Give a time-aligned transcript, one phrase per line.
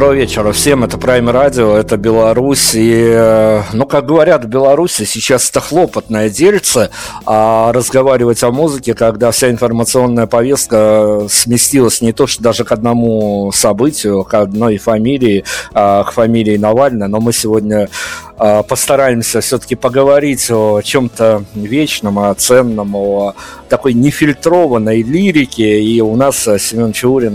[0.00, 2.74] Доброго вечера всем, это Prime Radio, это Беларусь.
[2.74, 6.88] И, э, ну, как говорят в Беларуси, сейчас это хлопотное дельце,
[7.26, 13.52] а разговаривать о музыке, когда вся информационная повестка сместилась не то, что даже к одному
[13.52, 15.44] событию, к одной фамилии,
[15.74, 17.90] а к фамилии Навального, но мы сегодня
[18.38, 23.34] а, постараемся все-таки поговорить о чем-то вечном, о ценном, о
[23.68, 25.82] такой нефильтрованной лирике.
[25.82, 27.34] И у нас Семен Чаурин,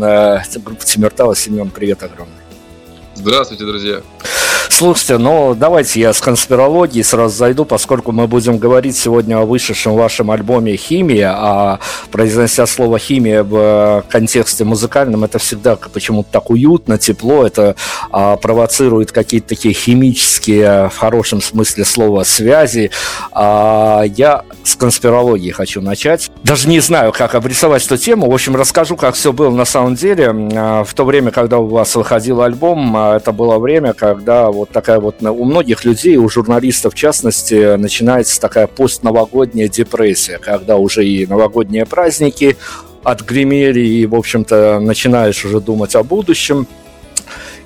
[0.63, 1.35] группа Тимиртава.
[1.35, 2.44] Семен, привет огромный.
[3.15, 4.01] Здравствуйте, друзья.
[4.77, 9.95] Слушайте, ну давайте я с конспирологией сразу зайду, поскольку мы будем говорить сегодня о вышедшем
[9.95, 11.79] вашем альбоме «Химия», а
[12.11, 17.77] произнося слово «химия» в контексте музыкальном, это всегда почему-то так уютно, тепло, это
[18.12, 22.91] а, провоцирует какие-то такие химические, в хорошем смысле слова, связи.
[23.31, 26.31] А, я с конспирологией хочу начать.
[26.44, 28.29] Даже не знаю, как обрисовать эту тему.
[28.29, 30.35] В общем, расскажу, как все было на самом деле.
[30.53, 34.69] А, в то время, когда у вас выходил альбом, а, это было время, когда вот
[34.69, 41.06] такая вот у многих людей, у журналистов в частности, начинается такая постновогодняя депрессия, когда уже
[41.06, 42.57] и новогодние праздники
[43.04, 46.68] отгремели, и, в общем-то, начинаешь уже думать о будущем.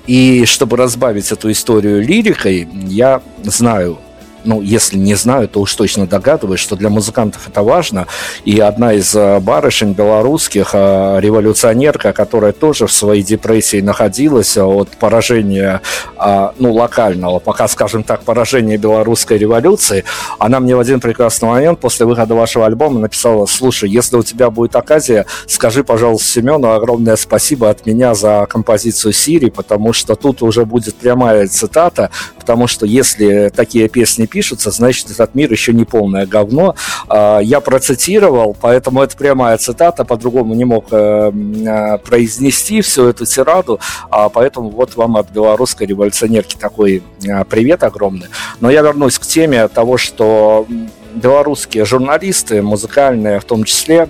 [0.06, 3.98] И чтобы разбавить эту историю лирикой, я знаю
[4.44, 8.06] ну, если не знаю, то уж точно догадываюсь, что для музыкантов это важно.
[8.44, 14.88] И одна из э, барышень белорусских, э, революционерка, которая тоже в своей депрессии находилась от
[14.90, 15.80] поражения,
[16.18, 20.04] э, ну, локального, пока, скажем так, поражения белорусской революции,
[20.38, 24.50] она мне в один прекрасный момент после выхода вашего альбома написала, слушай, если у тебя
[24.50, 30.42] будет оказия, скажи, пожалуйста, Семену огромное спасибо от меня за композицию Сири, потому что тут
[30.42, 35.84] уже будет прямая цитата, потому что если такие песни пишутся, значит, этот мир еще не
[35.84, 36.74] полное говно.
[37.08, 43.26] А, я процитировал, поэтому это прямая цитата, по-другому не мог э, э, произнести всю эту
[43.26, 43.80] тираду,
[44.10, 48.28] а поэтому вот вам от белорусской революционерки такой э, привет огромный.
[48.60, 50.66] Но я вернусь к теме того, что
[51.14, 54.08] белорусские журналисты, музыкальные в том числе,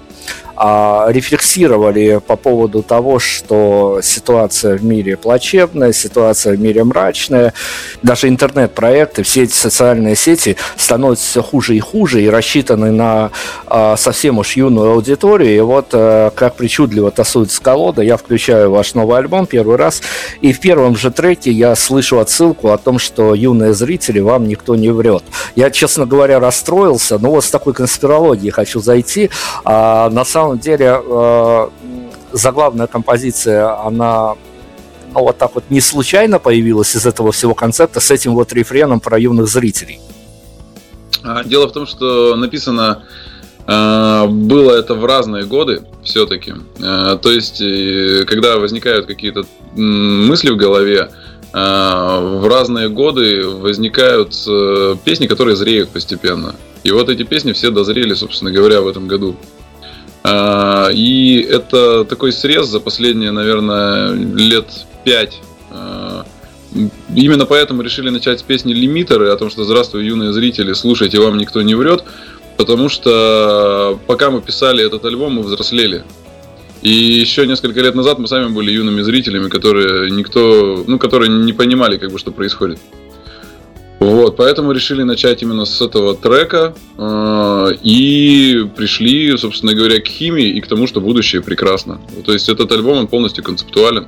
[0.62, 7.54] а, рефлексировали по поводу того, что ситуация в мире плачевная, ситуация в мире мрачная.
[8.02, 13.30] Даже интернет-проекты, все эти социальные сети становятся все хуже и хуже и рассчитаны на
[13.66, 15.56] а, совсем уж юную аудиторию.
[15.56, 20.02] И вот а, как причудливо тасуется колода, я включаю ваш новый альбом первый раз,
[20.42, 24.76] и в первом же треке я слышу отсылку о том, что юные зрители, вам никто
[24.76, 25.24] не врет.
[25.56, 29.30] Я, честно говоря, расстроился, но вот с такой конспирологией хочу зайти.
[29.64, 31.68] А, на самом самом деле э,
[32.32, 34.34] заглавная композиция, она
[35.12, 39.00] ну, вот так вот не случайно появилась из этого всего концепта с этим вот рефреном
[39.00, 40.00] про юных зрителей.
[41.22, 43.04] А, дело в том, что написано
[43.66, 46.54] э, было это в разные годы все-таки.
[46.82, 47.62] Э, то есть,
[48.26, 49.44] когда возникают какие-то
[49.74, 51.10] мысли в голове,
[51.52, 54.36] в разные годы возникают
[55.02, 56.54] песни, которые зреют постепенно.
[56.84, 59.34] И вот эти песни все дозрели, собственно говоря, в этом году.
[60.22, 64.66] А, и это такой срез за последние, наверное, лет
[65.04, 65.40] пять.
[65.70, 66.24] А,
[67.14, 71.38] именно поэтому решили начать с песни «Лимитеры» о том, что «Здравствуй, юные зрители, слушайте, вам
[71.38, 72.04] никто не врет»,
[72.56, 76.04] потому что пока мы писали этот альбом, мы взрослели.
[76.82, 81.52] И еще несколько лет назад мы сами были юными зрителями, которые никто, ну, которые не
[81.52, 82.78] понимали, как бы, что происходит.
[84.00, 90.48] Вот, поэтому решили начать именно с этого трека э, и пришли, собственно говоря, к химии
[90.48, 92.00] и к тому, что будущее прекрасно.
[92.24, 94.06] То есть этот альбом, он полностью концептуален.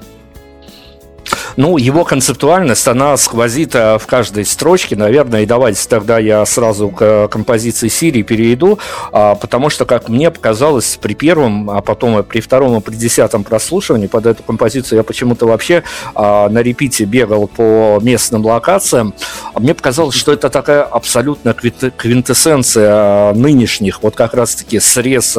[1.56, 6.88] Ну, его концептуальность, она сквозит э, в каждой строчке, наверное, и давайте тогда я сразу
[6.88, 8.78] к э, композиции Сирии перейду,
[9.12, 13.44] а, потому что, как мне показалось, при первом, а потом при втором, и при десятом
[13.44, 15.82] прослушивании под эту композицию я почему-то вообще
[16.14, 19.14] а, на репите бегал по местным локациям,
[19.58, 25.36] мне показалось, что это такая абсолютная квинтэссенция нынешних, вот как раз-таки срез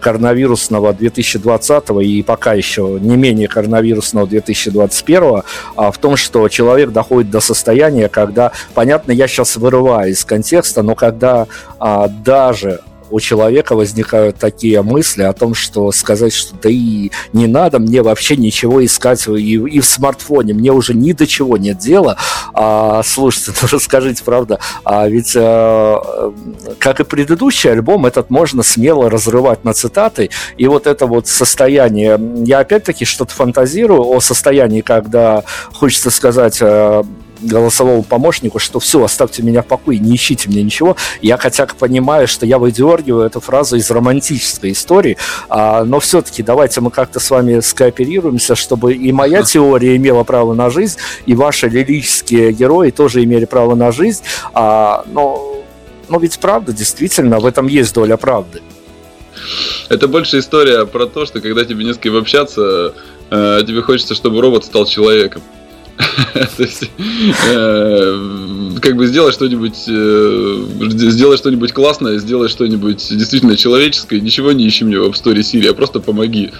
[0.00, 5.43] коронавирусного 2020 и пока еще не менее коронавирусного 2021
[5.76, 10.82] а, в том, что человек доходит до состояния, когда, понятно, я сейчас вырываю из контекста,
[10.82, 11.46] но когда
[11.78, 17.46] а, даже у человека возникают такие мысли о том, что сказать, что да и не
[17.46, 21.78] надо мне вообще ничего искать и, и в смартфоне, мне уже ни до чего нет
[21.78, 22.16] дела.
[22.52, 26.32] А, слушайте, ну расскажите, правда, а ведь а,
[26.78, 32.18] как и предыдущий альбом, этот можно смело разрывать на цитаты, и вот это вот состояние,
[32.44, 37.04] я опять-таки что-то фантазирую о состоянии, когда хочется сказать а,
[37.44, 40.96] голосовому помощнику, что все, оставьте меня в покое, не ищите мне ничего.
[41.22, 45.16] Я хотя бы понимаю, что я выдергиваю эту фразу из романтической истории,
[45.48, 50.54] а, но все-таки давайте мы как-то с вами скооперируемся, чтобы и моя теория имела право
[50.54, 55.64] на жизнь, и ваши лирические герои тоже имели право на жизнь, а, но,
[56.08, 58.62] но ведь правда, действительно, в этом есть доля правды.
[59.88, 62.94] Это больше история про то, что когда тебе не с кем общаться,
[63.30, 65.42] э, тебе хочется, чтобы робот стал человеком.
[66.56, 66.90] То есть,
[67.48, 70.64] э, как бы сделать что-нибудь, э,
[70.98, 75.68] сделай что-нибудь классное, сделай что-нибудь действительно человеческое, ничего не ищи мне в App Store Siri,
[75.68, 76.50] а просто помоги.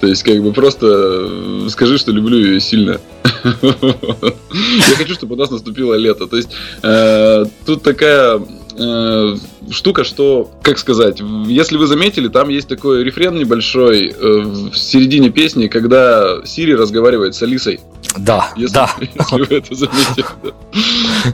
[0.00, 3.00] То есть, как бы просто скажи, что люблю ее сильно.
[3.44, 6.26] Я хочу, чтобы у нас наступило лето.
[6.26, 6.50] То есть,
[6.82, 8.40] э, тут такая
[8.78, 9.36] э,
[9.70, 15.30] штука, что, как сказать, если вы заметили, там есть такой рефрен небольшой э, в середине
[15.30, 17.80] песни, когда Сири разговаривает с Алисой.
[18.18, 18.90] Да, если, да.
[19.00, 20.24] Если вы это заметили.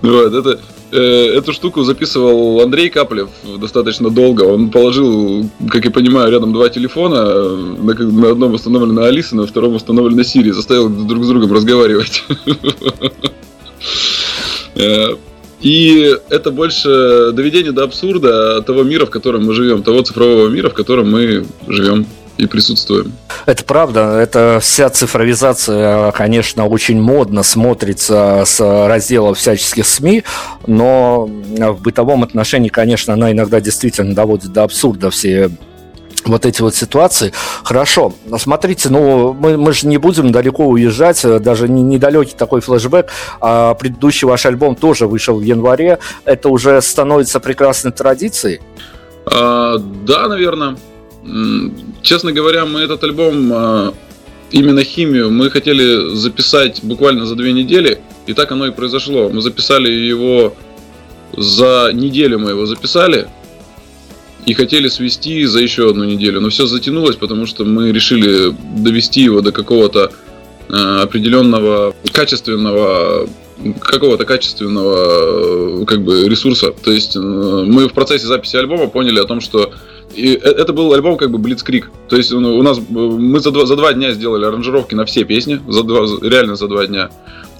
[0.02, 0.60] Вот, это,
[0.92, 3.28] э, эту штуку записывал Андрей Каплев
[3.58, 4.42] достаточно долго.
[4.44, 7.54] Он положил, как я понимаю, рядом два телефона.
[7.54, 10.52] На, на одном установлена Алиса, на втором установлена Сири.
[10.52, 12.24] Заставил друг с другом разговаривать.
[15.60, 20.70] И это больше доведение до абсурда того мира, в котором мы живем, того цифрового мира,
[20.70, 22.06] в котором мы живем.
[22.40, 23.12] и присутствуем.
[23.46, 30.24] Это правда, это вся цифровизация, конечно, очень модно смотрится с раздела всяческих СМИ,
[30.66, 35.50] но в бытовом отношении, конечно, она иногда действительно доводит до абсурда все
[36.26, 37.32] вот эти вот ситуации.
[37.64, 43.10] Хорошо, смотрите, ну, мы, мы же не будем далеко уезжать, даже не, недалекий такой флешбэк.
[43.40, 45.98] А предыдущий ваш альбом тоже вышел в январе.
[46.24, 48.60] Это уже становится прекрасной традицией?
[49.26, 50.76] А, да, наверное.
[52.02, 53.94] Честно говоря, мы этот альбом, а,
[54.50, 59.28] именно химию, мы хотели записать буквально за две недели, и так оно и произошло.
[59.28, 60.54] Мы записали его
[61.36, 63.28] за неделю, мы его записали,
[64.46, 66.40] и хотели свести за еще одну неделю.
[66.40, 70.12] Но все затянулось, потому что мы решили довести его до какого-то
[70.68, 73.28] э, определенного качественного
[73.82, 76.72] какого-то качественного как бы ресурса.
[76.82, 79.72] То есть э, мы в процессе записи альбома поняли о том, что
[80.14, 81.90] и э, это был альбом как бы Блицкрик.
[82.08, 85.24] То есть ну, у нас мы за два, за два дня сделали аранжировки на все
[85.24, 87.10] песни, за два, реально за два дня.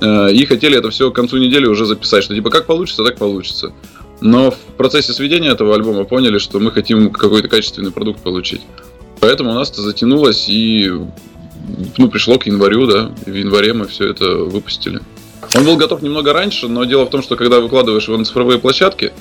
[0.03, 3.75] И хотели это все к концу недели уже записать, что типа как получится, так получится.
[4.21, 8.63] Но в процессе сведения этого альбома поняли, что мы хотим какой-то качественный продукт получить.
[9.21, 10.91] Поэтому у нас это затянулось и
[11.97, 13.13] ну, пришло к январю, да.
[13.27, 15.01] В январе мы все это выпустили.
[15.55, 18.59] Он был готов немного раньше, но дело в том, что когда выкладываешь его на цифровые
[18.59, 19.13] площадки,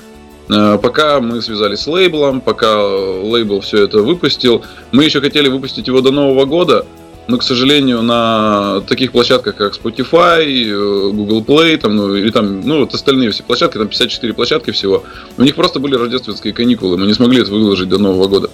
[0.48, 5.86] э, пока мы связались с лейблом, пока лейбл все это выпустил, мы еще хотели выпустить
[5.86, 6.86] его до Нового года,
[7.30, 12.60] но, к сожалению, на таких площадках, как Spotify, э, Google Play, там, ну, или там,
[12.60, 15.04] ну, вот остальные все площадки, там 54 площадки всего,
[15.38, 18.50] у них просто были рождественские каникулы, мы не смогли это выложить до Нового года.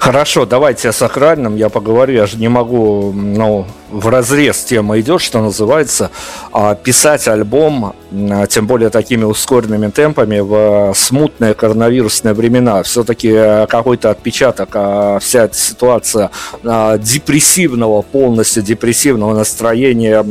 [0.00, 2.14] Хорошо, давайте о сакральном я поговорю.
[2.14, 6.10] Я же не могу, ну, в разрез тема идет, что называется,
[6.52, 12.82] а писать альбом, а, тем более такими ускоренными темпами в смутные коронавирусные времена.
[12.82, 16.30] Все-таки э, какой-то отпечаток, а вся эта ситуация
[16.64, 20.24] а, депрессивного, полностью депрессивного настроения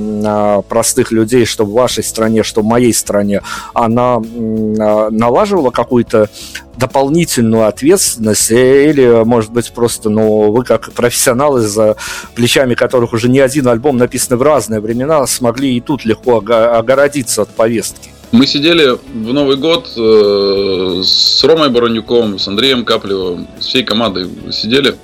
[0.67, 3.41] простых людей, что в вашей стране, что в моей стране,
[3.73, 6.29] она налаживала какую-то
[6.77, 11.97] дополнительную ответственность или, может быть, просто, ну, вы как профессионалы, за
[12.35, 17.41] плечами которых уже не один альбом написан в разные времена, смогли и тут легко огородиться
[17.43, 18.09] от повестки?
[18.33, 24.29] Мы сидели в Новый год э, с Ромой Боронюком, с Андреем Каплевым, с всей командой
[24.51, 24.95] сидели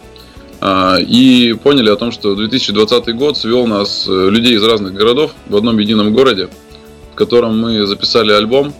[0.60, 5.32] э, и поняли о том, что 2020 год свел нас, э, людей из разных городов,
[5.48, 6.50] в одном едином городе,
[7.14, 8.74] в котором мы записали альбом.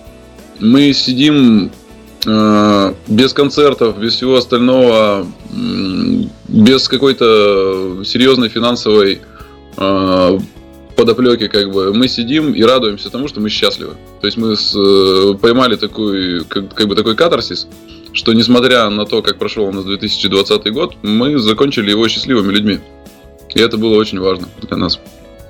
[0.60, 1.72] Мы сидим
[2.26, 5.28] без концертов, без всего остального,
[6.48, 9.20] без какой-то серьезной финансовой
[9.84, 13.96] э, как бы, мы сидим и радуемся тому, что мы счастливы.
[14.22, 17.68] То есть мы с, э, поймали такой, как, как бы такой катарсис,
[18.14, 22.80] что несмотря на то, как прошел у нас 2020 год, мы закончили его счастливыми людьми.
[23.54, 25.00] И это было очень важно для нас.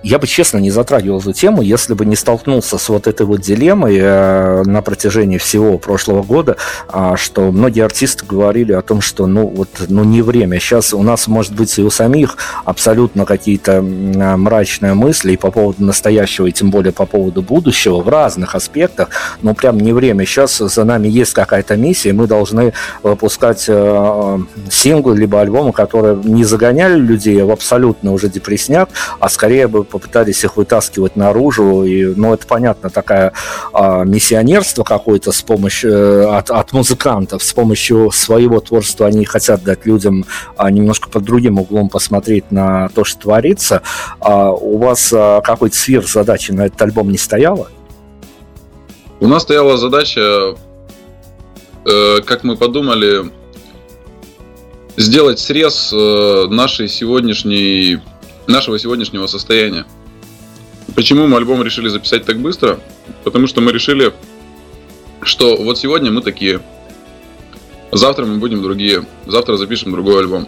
[0.04, 3.40] Я бы, честно, не затрагивал эту тему, если бы не столкнулся с вот этой вот
[3.40, 6.58] дилеммой э, на протяжении всего прошлого года,
[6.92, 10.60] э, что многие артисты говорили о том, что ну вот ну не время.
[10.60, 15.86] Сейчас у нас, может быть, и у самих абсолютно какие-то мрачные мысли и по поводу
[15.86, 19.08] настоящего, и тем более по поводу будущего в разных аспектах,
[19.42, 20.26] но прям не время.
[20.26, 26.18] Сейчас за нами есть какая-то миссия, и мы должны выпускать э, синглы либо альбомы, которые
[26.18, 28.90] не загоняли людей в абсолютно уже депресняк,
[29.22, 31.84] а скорее бы попытались их вытаскивать наружу.
[31.84, 33.32] И, ну, это понятно, такая
[33.72, 39.64] а, миссионерство какое-то с помощью э, от, от музыкантов, с помощью своего творчества они хотят
[39.64, 40.26] дать людям
[40.58, 43.84] а, немножко под другим углом посмотреть на то, что творится.
[44.20, 47.70] А, у вас а, какой-то сверхзадачи на этот альбом не стояло?
[49.20, 50.56] У нас стояла задача,
[51.86, 53.32] э, как мы подумали,
[54.98, 58.00] сделать срез э, нашей сегодняшней
[58.48, 59.86] нашего сегодняшнего состояния.
[60.96, 62.80] Почему мы альбом решили записать так быстро?
[63.24, 64.14] Потому что мы решили,
[65.22, 66.62] что вот сегодня мы такие,
[67.92, 70.48] завтра мы будем другие, завтра запишем другой альбом.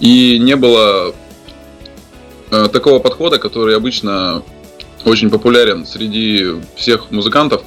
[0.00, 1.14] И не было
[2.50, 4.42] э, такого подхода, который обычно
[5.04, 7.62] очень популярен среди всех музыкантов.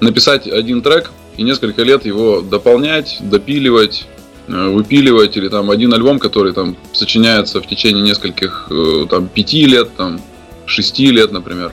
[0.00, 4.06] Написать один трек и несколько лет его дополнять, допиливать,
[4.48, 9.94] выпиливать, или там один альбом, который там сочиняется в течение нескольких, э, там, пяти лет,
[9.96, 10.20] там,
[10.66, 11.72] шести лет, например.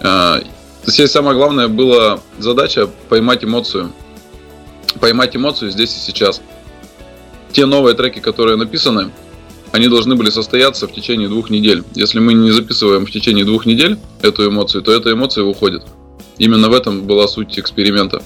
[0.00, 0.42] А,
[0.84, 3.92] здесь самое главное была задача поймать эмоцию.
[5.00, 6.42] Поймать эмоцию здесь и сейчас.
[7.52, 9.10] Те новые треки, которые написаны,
[9.72, 11.84] они должны были состояться в течение двух недель.
[11.94, 15.82] Если мы не записываем в течение двух недель эту эмоцию, то эта эмоция уходит.
[16.38, 18.22] Именно в этом была суть эксперимента.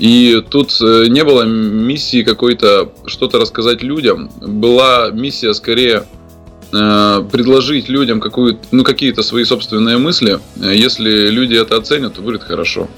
[0.00, 4.30] И тут э, не было миссии какой-то что-то рассказать людям.
[4.40, 6.06] Была миссия скорее
[6.72, 10.40] э, предложить людям какую ну, какие-то свои собственные мысли.
[10.56, 12.88] Если люди это оценят, то будет хорошо.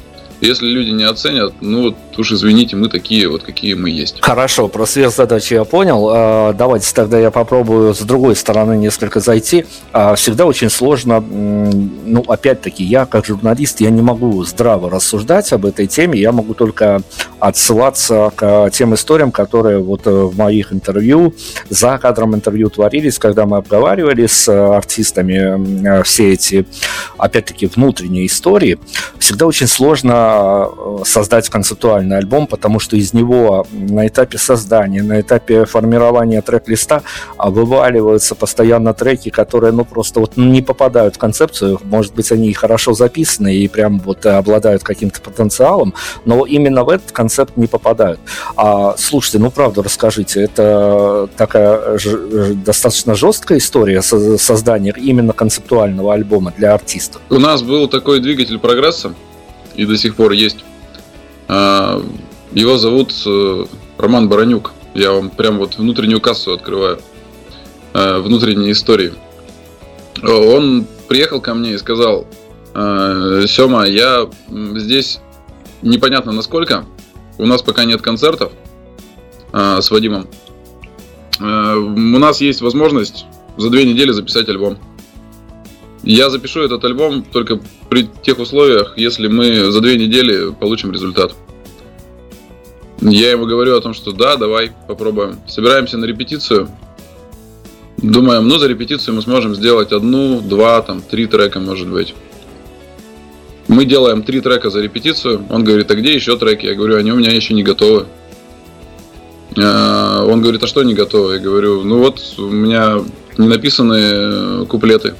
[0.42, 4.16] Если люди не оценят, ну вот уж извините, мы такие вот, какие мы есть.
[4.22, 6.08] Хорошо, про сверхзадачи я понял.
[6.10, 9.66] А, давайте тогда я попробую с другой стороны несколько зайти.
[9.92, 15.64] А, всегда очень сложно, ну, опять-таки, я как журналист, я не могу здраво рассуждать об
[15.64, 17.02] этой теме, я могу только
[17.38, 21.34] отсылаться к тем историям, которые вот э, в моих интервью,
[21.68, 26.66] за кадром интервью творились, когда мы обговаривали с артистами э, все эти,
[27.16, 28.80] опять-таки, внутренние истории.
[29.18, 30.66] Всегда очень сложно Э,
[31.04, 37.02] создать концептуальный альбом, потому что из него на этапе создания, на этапе формирования трек-листа
[37.38, 41.80] вываливаются постоянно треки, которые, ну, просто вот не попадают в концепцию.
[41.82, 45.92] Может быть, они хорошо записаны и прям вот обладают каким-то потенциалом,
[46.24, 48.20] но именно в этот концепт не попадают.
[48.56, 51.98] А, слушайте, ну, правда, расскажите, это такая
[52.64, 57.18] достаточно жесткая история создания именно концептуального альбома для артиста?
[57.28, 59.12] У нас был такой двигатель прогресса,
[59.74, 60.64] и до сих пор есть.
[61.48, 62.02] А,
[62.52, 63.64] его зовут э,
[63.98, 64.72] Роман Баранюк.
[64.94, 67.00] Я вам прям вот внутреннюю кассу открываю.
[67.94, 69.12] Э, внутренние истории.
[70.22, 72.26] Он приехал ко мне и сказал,
[72.74, 75.20] «Э, Сема, я здесь
[75.82, 76.84] непонятно насколько.
[77.38, 78.52] У нас пока нет концертов
[79.52, 80.28] с Вадимом.
[81.40, 83.26] У нас есть возможность
[83.56, 84.78] за две недели записать альбом.
[86.02, 91.34] Я запишу этот альбом только при тех условиях, если мы за две недели получим результат.
[93.00, 95.38] Я ему говорю о том, что да, давай попробуем.
[95.46, 96.68] Собираемся на репетицию.
[97.98, 102.14] Думаем, ну за репетицию мы сможем сделать одну, два, там, три трека, может быть.
[103.68, 105.46] Мы делаем три трека за репетицию.
[105.50, 106.66] Он говорит, а где еще треки?
[106.66, 108.06] Я говорю, они у меня еще не готовы.
[109.56, 111.34] А, он говорит, а что не готовы?
[111.34, 113.02] Я говорю, ну вот у меня
[113.38, 115.14] не написаны куплеты.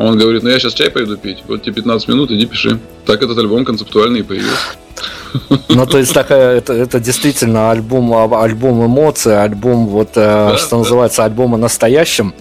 [0.00, 2.80] Он говорит, ну я сейчас чай пойду пить, вот тебе 15 минут, иди пиши.
[3.04, 4.56] Так этот альбом концептуальный и появился.
[5.68, 10.70] Ну, то есть такая, это, это действительно альбом, альбом эмоций, альбом, вот, э, да, что
[10.70, 10.76] да.
[10.78, 12.34] называется, альбома настоящим.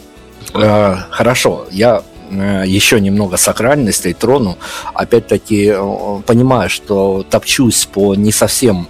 [0.54, 1.06] Да.
[1.10, 4.58] Э, хорошо, я э, еще немного сакральностей трону.
[4.96, 5.76] Опять-таки,
[6.26, 8.88] понимаю, что топчусь по не совсем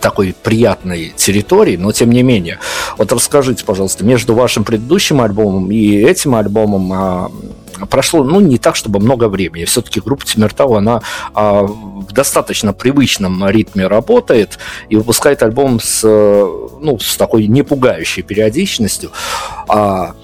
[0.00, 2.58] такой приятной территории, но тем не менее.
[2.96, 7.30] Вот расскажите, пожалуйста, между вашим предыдущим альбомом и этим альбомом а,
[7.86, 9.64] прошло, ну, не так, чтобы много времени.
[9.64, 11.02] Все-таки группа Тимиртау, она
[11.34, 19.10] а, в достаточно привычном ритме работает и выпускает альбом с, ну, с такой непугающей периодичностью.
[19.68, 20.14] А,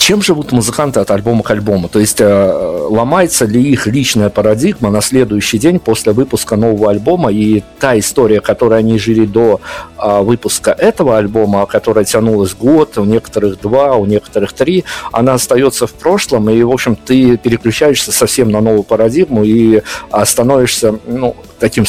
[0.00, 1.90] чем живут музыканты от альбома к альбому?
[1.90, 7.30] То есть э, ломается ли их личная парадигма на следующий день после выпуска нового альбома,
[7.30, 9.60] и та история, которой они жили до
[9.98, 15.86] э, выпуска этого альбома, которая тянулась год, у некоторых два, у некоторых три, она остается
[15.86, 19.82] в прошлом, и, в общем, ты переключаешься совсем на новую парадигму и
[20.24, 21.84] становишься, ну, таким,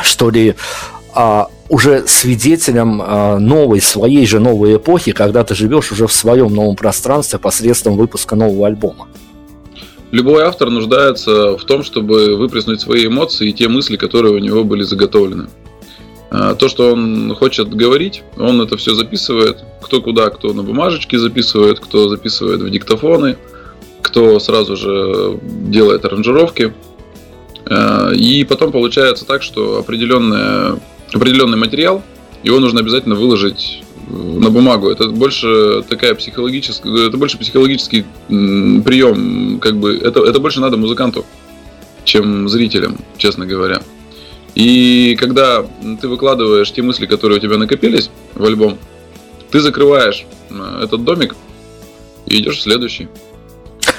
[0.00, 0.54] что ли,
[1.14, 6.54] а, уже свидетелем а, новой, своей же новой эпохи, когда ты живешь уже в своем
[6.54, 9.08] новом пространстве посредством выпуска нового альбома.
[10.10, 14.64] Любой автор нуждается в том, чтобы выплеснуть свои эмоции и те мысли, которые у него
[14.64, 15.48] были заготовлены.
[16.30, 19.58] А, то, что он хочет говорить, он это все записывает.
[19.82, 23.36] Кто куда, кто на бумажечке записывает, кто записывает в диктофоны,
[24.00, 26.72] кто сразу же делает аранжировки.
[27.66, 30.78] А, и потом получается так, что определенная
[31.12, 32.02] определенный материал,
[32.42, 34.90] его нужно обязательно выложить на бумагу.
[34.90, 41.24] Это больше такая психологическая, это больше психологический прием, как бы это, это больше надо музыканту,
[42.04, 43.82] чем зрителям, честно говоря.
[44.54, 45.66] И когда
[46.00, 48.78] ты выкладываешь те мысли, которые у тебя накопились в альбом,
[49.50, 51.36] ты закрываешь э, этот домик
[52.26, 53.08] и идешь в следующий.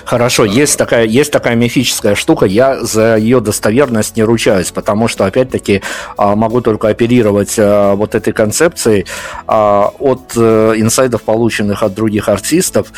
[0.09, 5.27] Хорошо, есть такая, есть такая мифическая штука, я за ее достоверность не ручаюсь, потому что,
[5.27, 5.83] опять-таки,
[6.17, 9.05] а, могу только оперировать а, вот этой концепцией
[9.45, 12.91] а, от э, инсайдов, полученных от других артистов.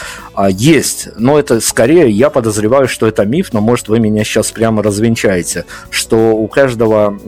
[0.52, 4.82] Есть, но это скорее, я подозреваю, что это миф, но, может, вы меня сейчас прямо
[4.82, 7.19] развенчаете, что у каждого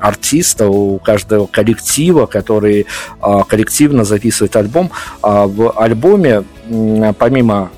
[0.00, 2.86] артиста, у каждого коллектива, который
[3.46, 4.90] коллективно записывает альбом,
[5.20, 6.44] в альбоме
[7.18, 7.70] помимо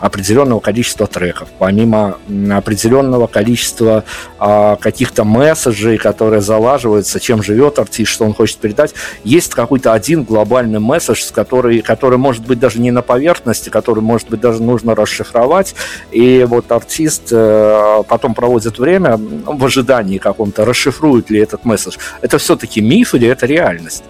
[0.00, 2.18] определенного количества треков, помимо
[2.50, 4.04] определенного количества
[4.38, 10.24] а, каких-то месседжей, которые залаживаются, чем живет артист, что он хочет передать, есть какой-то один
[10.24, 14.94] глобальный месседж, который, который может быть даже не на поверхности, который может быть даже нужно
[14.94, 15.74] расшифровать,
[16.10, 21.96] и вот артист э, потом проводит время в ожидании каком-то, расшифрует ли этот месседж.
[22.22, 24.04] Это все-таки миф или это реальность?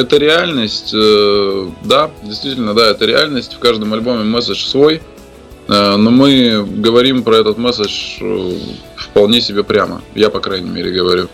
[0.00, 3.52] Это реальность, э, да, действительно, да, это реальность.
[3.52, 5.02] В каждом альбоме месседж свой,
[5.68, 8.52] э, но мы говорим про этот месседж э,
[8.96, 10.00] вполне себе прямо.
[10.14, 11.28] Я, по крайней мере, говорю.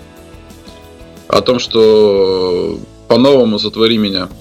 [1.29, 4.29] О том, что по-новому сотвори меня–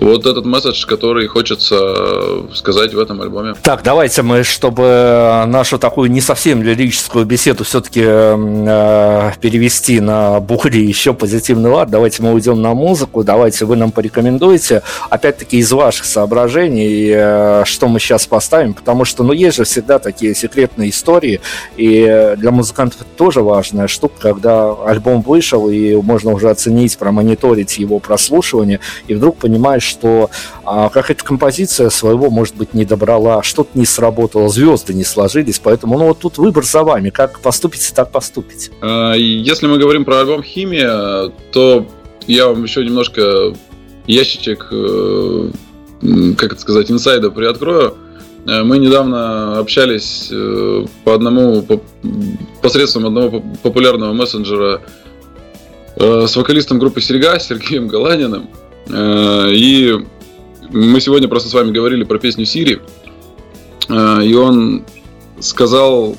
[0.00, 3.54] вот этот месседж, который хочется сказать в этом альбоме.
[3.62, 10.84] Так, давайте мы, чтобы нашу такую не совсем лирическую беседу все-таки э, перевести на более
[10.84, 16.06] еще позитивный лад, давайте мы уйдем на музыку, давайте вы нам порекомендуете, опять-таки из ваших
[16.06, 21.40] соображений, э, что мы сейчас поставим, потому что, ну, есть же всегда такие секретные истории,
[21.76, 27.78] и для музыкантов это тоже важная штука, когда альбом вышел, и можно уже оценить, промониторить
[27.78, 30.30] его прослушивание, и вдруг понимаешь, что
[30.64, 35.98] а, какая-то композиция своего, может быть, не добрала, что-то не сработало, звезды не сложились, поэтому,
[35.98, 38.70] ну, вот тут выбор за вами, как поступите, так поступите.
[38.80, 41.86] А, если мы говорим про альбом «Химия», то
[42.26, 43.54] я вам еще немножко
[44.06, 45.50] ящичек, э,
[46.36, 47.96] как это сказать, инсайда приоткрою.
[48.46, 51.80] Э, мы недавно общались э, по одному, по,
[52.62, 54.82] посредством одного популярного мессенджера
[55.96, 58.48] с вокалистом группы «Серега» Сергеем Галаниным.
[58.92, 59.98] Э, и
[60.70, 62.80] мы сегодня просто с вами говорили про песню Сири.
[63.88, 64.84] Э, и он
[65.40, 66.16] сказал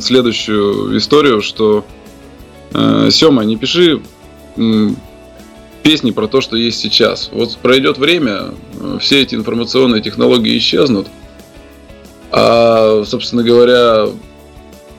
[0.00, 1.84] следующую историю, что
[2.72, 4.00] э, Сема, не пиши
[5.82, 7.30] песни про то, что есть сейчас.
[7.32, 8.54] Вот пройдет время,
[9.00, 11.06] все эти информационные технологии исчезнут,
[12.32, 14.08] а, собственно говоря,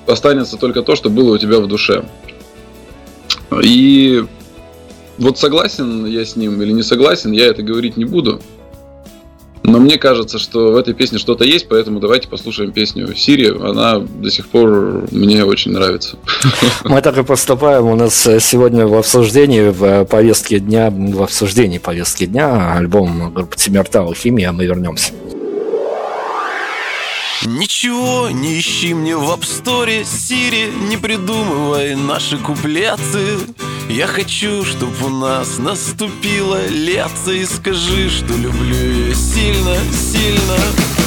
[0.08, 2.06] останется только то, что было у тебя в душе.
[3.62, 4.26] И
[5.19, 8.41] вот согласен я с ним или не согласен, я это говорить не буду.
[9.63, 13.55] Но мне кажется, что в этой песне что-то есть, поэтому давайте послушаем песню Сири.
[13.55, 16.17] Она до сих пор мне очень нравится.
[16.86, 17.86] Мы так и поступаем.
[17.86, 24.15] У нас сегодня в обсуждении, в повестке дня, в обсуждении повестки дня альбом группы Тимиртау
[24.15, 24.51] «Химия».
[24.51, 25.13] Мы вернемся.
[27.52, 33.40] Ничего не ищи мне в апсторе, Сири, не придумывай наши куплеты.
[33.90, 40.99] Я хочу, чтоб у нас наступило лето И скажи, что люблю ее сильно, сильно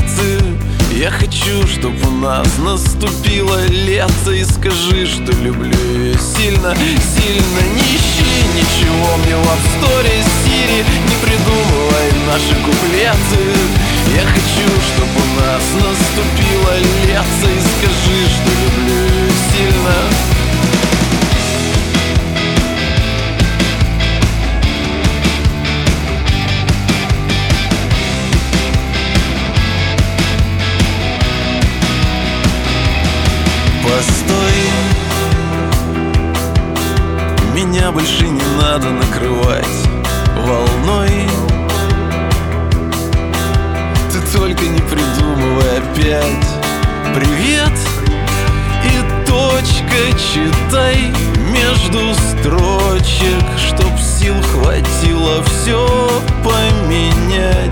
[0.00, 0.60] куплеты
[0.92, 4.32] я хочу, чтоб у нас наступило лето.
[4.32, 7.60] И скажи, что люблю ее сильно, сильно.
[7.74, 13.42] Не ищи ничего мне в австоре Сири Не придумывай наши куплеты.
[14.14, 17.48] Я хочу, чтоб у нас наступило лето.
[17.48, 20.29] И скажи, что люблю ее сильно
[37.70, 39.88] Меня больше не надо накрывать
[40.38, 41.28] волной.
[44.10, 46.48] Ты только не придумывай опять
[47.14, 47.70] Привет
[48.84, 51.12] и точка читай
[51.52, 55.88] между строчек Чтоб сил хватило все
[56.42, 57.70] поменять.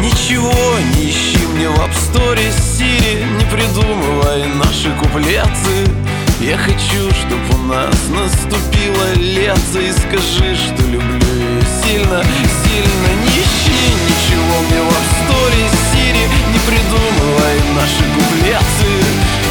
[0.00, 0.52] Ничего
[0.94, 6.01] не ищи мне в апсторе Сири Не придумывай наши куплеты
[6.42, 9.78] Я хочу, чтоб у нас наступило лето.
[9.78, 12.20] И скажи, что люблю ее сильно,
[12.64, 13.08] сильно.
[13.22, 13.78] Не ищи
[14.08, 18.92] ничего мне в апсторе Сири Не придумывай наши куплеты.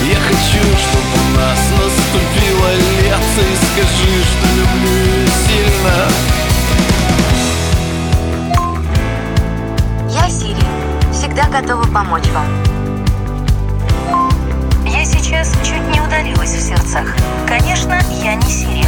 [0.10, 3.42] Я хочу, чтоб у нас наступило лето.
[3.42, 5.96] И скажи, что люблю ее сильно.
[11.52, 12.71] Готова помочь вам.
[16.22, 17.16] Удалилась в сердцах.
[17.48, 18.86] Конечно, я не Сири.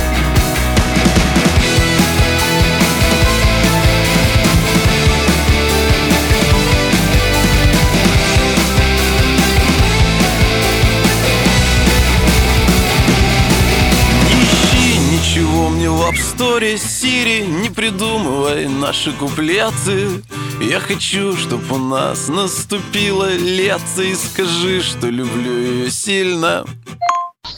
[15.11, 20.21] Ничего мне в Store, Сири, не придумывай наши куплеты
[20.61, 26.65] Я хочу, чтоб у нас наступило лето И скажи, что люблю ее сильно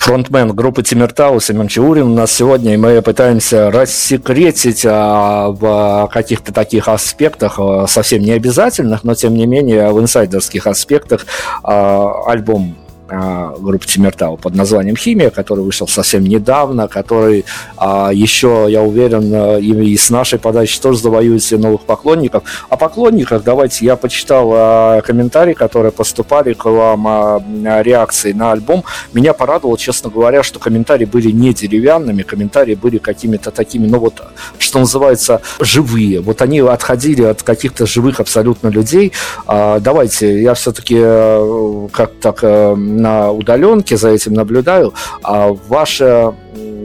[0.05, 2.11] фронтмен группы Тимиртау Семен Чаурин.
[2.11, 8.31] У нас сегодня, и мы пытаемся рассекретить а, в каких-то таких аспектах, а, совсем не
[8.33, 11.25] обязательных, но тем не менее в инсайдерских аспектах
[11.63, 17.45] а, альбом а, группы Тимиртау под названием «Химия», который вышел совсем недавно, который
[17.77, 22.43] а, еще, я уверен, а, и, и с нашей подачи тоже завоюет себе новых поклонников.
[22.69, 27.41] О поклонниках давайте я почитал а, комментарии, которые поступали к вам, а,
[27.83, 28.83] реакции на альбом.
[29.13, 34.21] Меня порадовало, честно говоря, что комментарии были не деревянными, комментарии были какими-то такими, ну вот,
[34.57, 36.21] что называется, живые.
[36.21, 39.11] Вот они отходили от каких-то живых абсолютно людей.
[39.45, 46.35] А, давайте, я все-таки э, как так э, на удаленке за этим наблюдаю, а ваша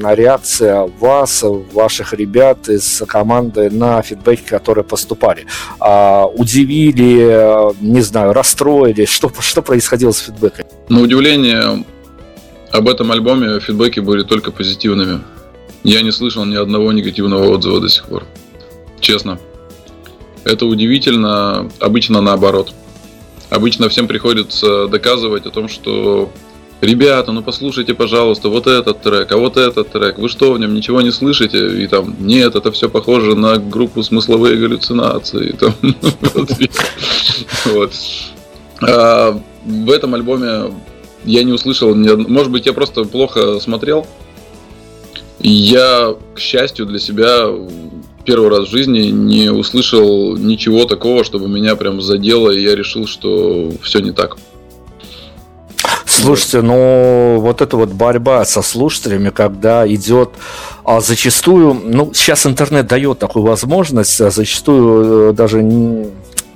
[0.03, 5.47] реакция вас, ваших ребят из команды на фидбэки, которые поступали?
[5.79, 9.05] А, удивили, не знаю, расстроили?
[9.05, 10.67] Что, что происходило с фидбэками?
[10.89, 11.85] На удивление,
[12.73, 15.21] об этом альбоме фидбэки были только позитивными.
[15.83, 18.25] Я не слышал ни одного негативного отзыва до сих пор.
[19.01, 19.39] Честно.
[20.45, 22.73] Это удивительно, обычно наоборот.
[23.51, 26.31] Обычно всем приходится доказывать о том, что
[26.81, 30.73] ребята, ну послушайте, пожалуйста, вот этот трек, а вот этот трек, вы что, в нем
[30.73, 31.83] ничего не слышите?
[31.83, 35.57] И там, нет, это все похоже на группу смысловые галлюцинации.
[38.83, 40.73] А в этом альбоме
[41.25, 41.95] я не услышал.
[41.95, 44.07] Может быть, я просто плохо смотрел.
[45.39, 47.47] Я, к счастью для себя,
[48.25, 53.07] первый раз в жизни не услышал ничего такого, чтобы меня прям задело, и я решил,
[53.07, 54.37] что все не так.
[56.05, 60.31] Слушайте, ну вот эта вот борьба со слушателями, когда идет
[60.85, 65.63] а зачастую, ну сейчас интернет дает такую возможность, а зачастую э, даже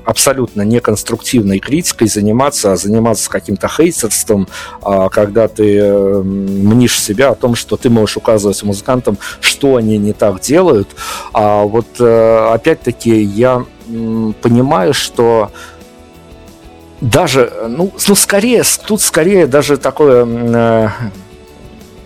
[0.04, 4.48] абсолютно неконструктивной критикой заниматься, а заниматься каким-то хейтерством,
[4.82, 5.82] а, когда ты
[6.22, 10.88] мнишь себя о том, что ты можешь указывать музыкантам, что они не так делают.
[11.32, 13.64] А вот э, опять-таки я
[14.42, 15.50] понимаю, что
[17.00, 20.88] даже, ну, ну скорее, тут скорее даже такое э,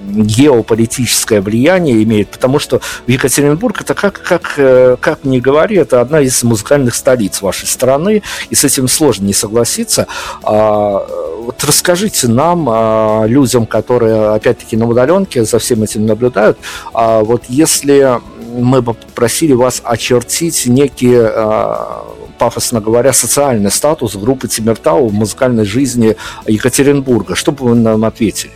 [0.08, 6.20] геополитическое влияние имеет, потому что Екатеринбург это как, как, э, как ни говори, это одна
[6.20, 10.06] из музыкальных столиц вашей страны, и с этим сложно не согласиться.
[10.42, 11.06] А,
[11.44, 16.58] вот расскажите нам, а, людям, которые опять-таки на удаленке за всем этим наблюдают,
[16.92, 18.20] а вот если
[18.52, 22.04] мы попросили вас очертить некий а,
[22.38, 26.16] пафосно говоря, социальный статус группы Тимиртау в музыкальной жизни
[26.46, 27.34] Екатеринбурга.
[27.34, 28.52] Что бы вы нам ответили?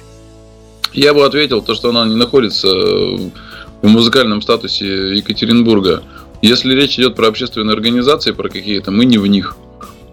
[0.94, 3.30] Я бы ответил, то, что она не находится в
[3.82, 6.02] музыкальном статусе Екатеринбурга.
[6.42, 9.56] Если речь идет про общественные организации, про какие-то, мы не в них.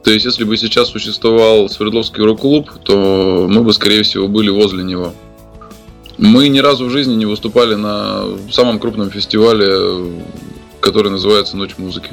[0.03, 4.83] То есть, если бы сейчас существовал Свердловский рок-клуб, то мы бы, скорее всего, были возле
[4.83, 5.13] него.
[6.17, 10.13] Мы ни разу в жизни не выступали на самом крупном фестивале,
[10.79, 12.11] который называется «Ночь музыки».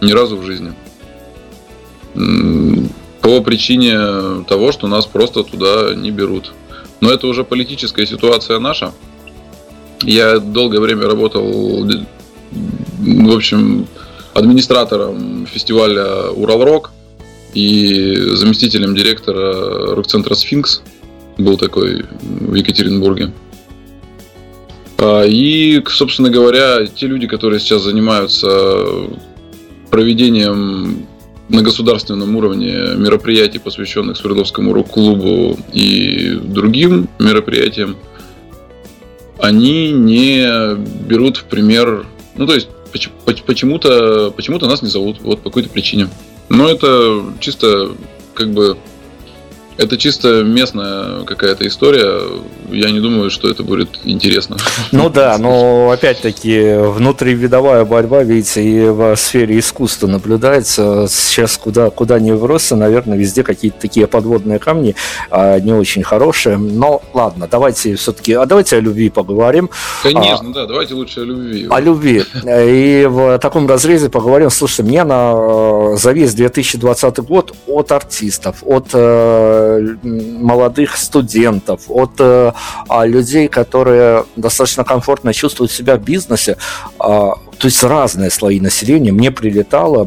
[0.00, 0.72] Ни разу в жизни.
[3.20, 6.52] По причине того, что нас просто туда не берут.
[7.04, 8.94] Но это уже политическая ситуация наша.
[10.00, 11.86] Я долгое время работал,
[12.98, 13.86] в общем,
[14.32, 16.92] администратором фестиваля Урал-Рок
[17.52, 20.80] и заместителем директора рок-центра «Сфинкс»
[21.36, 23.34] был такой в Екатеринбурге.
[24.96, 28.86] А, и, собственно говоря, те люди, которые сейчас занимаются
[29.90, 31.06] проведением
[31.48, 37.96] на государственном уровне мероприятий, посвященных Свердловскому рок-клубу и другим мероприятиям,
[39.38, 40.76] они не
[41.06, 42.68] берут в пример, ну то есть
[43.46, 46.08] почему-то почему-то нас не зовут, вот по какой-то причине.
[46.48, 47.92] Но это чисто
[48.34, 48.76] как бы
[49.76, 52.20] это чисто местная какая-то история.
[52.74, 54.56] Я не думаю, что это будет интересно.
[54.92, 61.06] Ну да, но опять-таки внутривидовая борьба, видите, и в сфере искусства наблюдается.
[61.08, 64.94] Сейчас куда, куда не вросся, наверное, везде какие-то такие подводные камни
[65.30, 66.56] а, не очень хорошие.
[66.56, 69.70] Но ладно, давайте все-таки, а давайте о любви поговорим.
[70.02, 71.66] Конечно, а, да, давайте лучше о любви.
[71.70, 72.24] О любви.
[72.46, 74.50] И в таком разрезе поговорим.
[74.50, 82.52] Слушайте, мне на за весь 2020 год от артистов, от э, молодых студентов, от э,
[83.04, 86.56] людей, которые достаточно комфортно чувствуют себя в бизнесе, э,
[86.98, 90.06] то есть разные слои населения, мне прилетало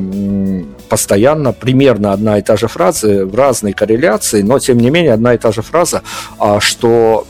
[0.89, 5.34] постоянно примерно одна и та же фраза в разной корреляции, но тем не менее одна
[5.34, 6.02] и та же фраза,
[6.39, 7.26] а, что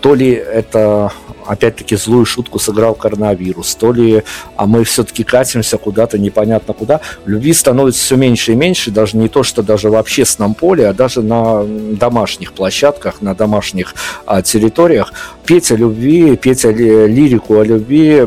[0.00, 1.12] то ли это
[1.46, 4.22] опять-таки злую шутку сыграл коронавирус, то ли
[4.56, 7.00] а мы все-таки катимся куда-то непонятно куда.
[7.24, 10.92] Любви становится все меньше и меньше, даже не то, что даже в общественном поле, а
[10.92, 15.12] даже на домашних площадках, на домашних а, территориях.
[15.44, 18.26] Петь о любви, петь о ли, лирику о любви,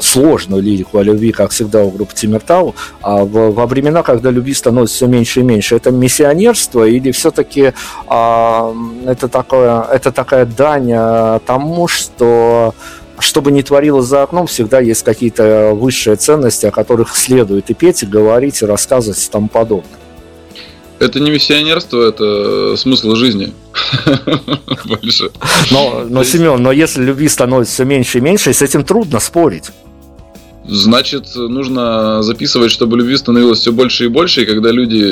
[0.00, 4.54] сложную лирику о любви, как всегда у группы Тимиртау, а в, во времена, когда любви
[4.54, 7.72] становится все меньше и меньше, это миссионерство или все-таки
[8.06, 8.74] а,
[9.06, 12.41] это, такое, это такая дань а, тому, что
[13.18, 17.74] что бы ни творилось за окном, всегда есть какие-то высшие ценности, о которых следует и
[17.74, 19.90] петь, и говорить, и рассказывать и тому подобное.
[20.98, 23.52] Это не миссионерство, это смысл жизни.
[24.84, 25.30] Больше.
[25.72, 29.72] Но, но Семен, но если любви становится все меньше и меньше, с этим трудно спорить.
[30.64, 35.02] Значит, нужно записывать, чтобы любви становилось все больше и больше, и когда люди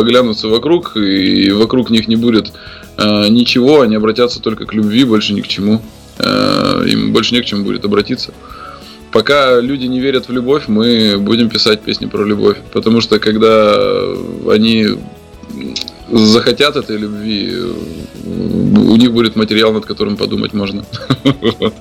[0.00, 2.52] оглянутся вокруг, и вокруг них не будет
[2.96, 5.82] э, ничего, они обратятся только к любви, больше ни к чему.
[6.24, 8.32] Э, им больше не к чему будет обратиться.
[9.12, 12.58] Пока люди не верят в любовь, мы будем писать песни про любовь.
[12.72, 13.74] Потому что когда
[14.48, 14.86] они
[16.10, 17.56] захотят этой любви,
[18.24, 20.84] у них будет материал, над которым подумать можно.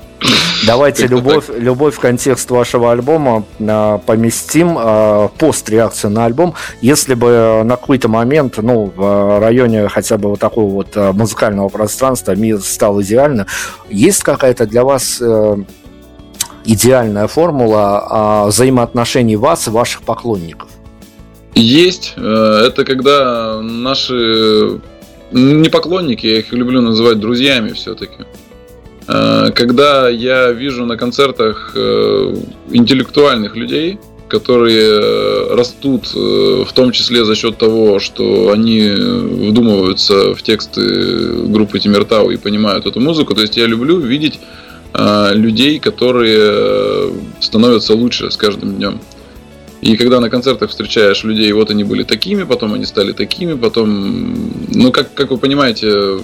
[0.68, 6.54] Давайте любовь, любовь в контекст вашего альбома э, поместим, э, пост-реакцию на альбом.
[6.82, 11.70] Если бы на какой-то момент, ну, в районе хотя бы вот такого вот э, музыкального
[11.70, 13.48] пространства мир стал идеально,
[13.90, 15.56] есть какая-то для вас э,
[16.66, 20.69] идеальная формула э, взаимоотношений вас и ваших поклонников?
[21.60, 22.14] Есть.
[22.16, 24.80] Э, это когда наши
[25.32, 28.24] не поклонники, я их люблю называть друзьями все-таки.
[29.08, 32.36] Э, когда я вижу на концертах э,
[32.72, 41.48] интеллектуальных людей, которые растут в том числе за счет того, что они вдумываются в тексты
[41.48, 43.34] группы Тимиртау и понимают эту музыку.
[43.34, 44.40] То есть я люблю видеть
[45.34, 49.00] людей, которые становятся лучше с каждым днем.
[49.82, 54.36] И когда на концертах встречаешь людей, вот они были такими, потом они стали такими, потом...
[54.74, 56.20] Ну, как, как вы понимаете,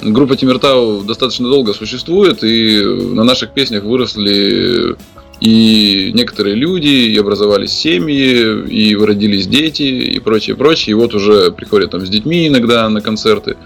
[0.00, 4.96] группа Тимиртау достаточно долго существует, и на наших песнях выросли
[5.40, 10.92] и некоторые люди, и образовались семьи, и родились дети, и прочее, прочее.
[10.92, 13.56] И вот уже приходят там с детьми иногда на концерты.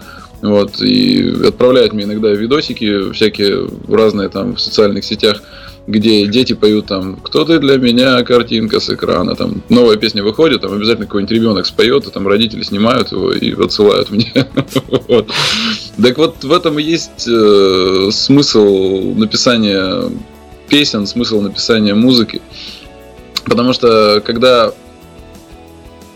[0.41, 5.41] Вот, и отправляют мне иногда видосики всякие разные там в социальных сетях
[5.87, 9.35] где дети поют там «Кто ты для меня?» картинка с экрана.
[9.35, 13.53] Там новая песня выходит, там обязательно какой-нибудь ребенок споет, и там родители снимают его и
[13.53, 14.31] отсылают мне.
[16.01, 20.11] Так вот, в этом и есть э, смысл написания
[20.67, 22.41] песен, смысл написания музыки.
[23.45, 24.73] Потому что когда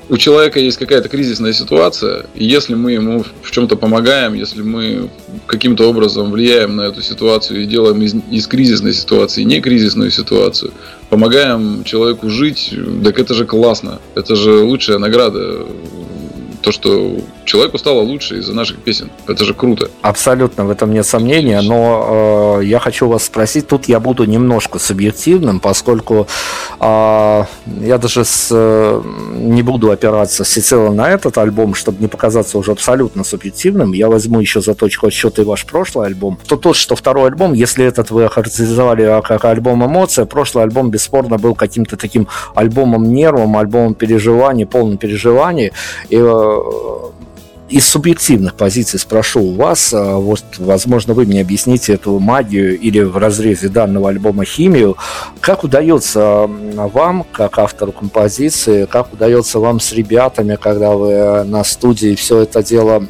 [0.09, 5.09] у человека есть какая-то кризисная ситуация, и если мы ему в чем-то помогаем, если мы
[5.45, 10.73] каким-то образом влияем на эту ситуацию и делаем из, из кризисной ситуации не кризисную ситуацию,
[11.09, 13.99] помогаем человеку жить, так это же классно.
[14.15, 15.65] Это же лучшая награда
[16.61, 19.09] то, что человеку стало лучше из-за наших песен.
[19.27, 19.89] Это же круто.
[20.01, 24.77] Абсолютно, в этом нет сомнения, но э, я хочу вас спросить, тут я буду немножко
[24.79, 26.27] субъективным, поскольку
[26.79, 27.43] э,
[27.81, 29.01] я даже с, э,
[29.33, 33.93] не буду опираться всецело на этот альбом, чтобы не показаться уже абсолютно субъективным.
[33.93, 36.37] Я возьму еще за точку отсчета и ваш прошлый альбом.
[36.47, 41.37] То тот, что второй альбом, если этот вы охарактеризовали как альбом эмоция, прошлый альбом бесспорно
[41.37, 45.71] был каким-то таким альбомом нервом, альбомом переживаний, полным переживаний.
[46.09, 46.59] И э,
[47.69, 52.99] из субъективных позиций спрошу у вас, а, вот, возможно, вы мне объясните эту магию или
[52.99, 54.97] в разрезе данного альбома химию,
[55.39, 62.15] как удается вам, как автору композиции, как удается вам с ребятами, когда вы на студии
[62.15, 63.05] все это дело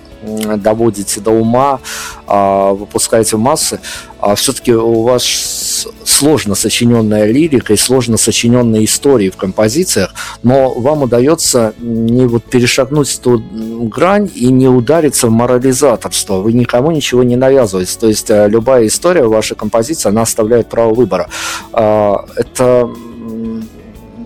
[0.58, 1.80] доводите до ума,
[2.28, 3.80] а, выпускаете в массы,
[4.20, 11.04] а все-таки у вас сложно сочиненная лирика и сложно сочиненные истории в композициях, но вам
[11.04, 13.40] удается не вот перешагнуть эту
[13.88, 16.42] грань и не удариться в морализаторство.
[16.42, 17.98] Вы никому ничего не навязываете.
[18.00, 21.30] То есть э, любая история вашей композиции, она оставляет право выбора.
[21.72, 22.90] А, это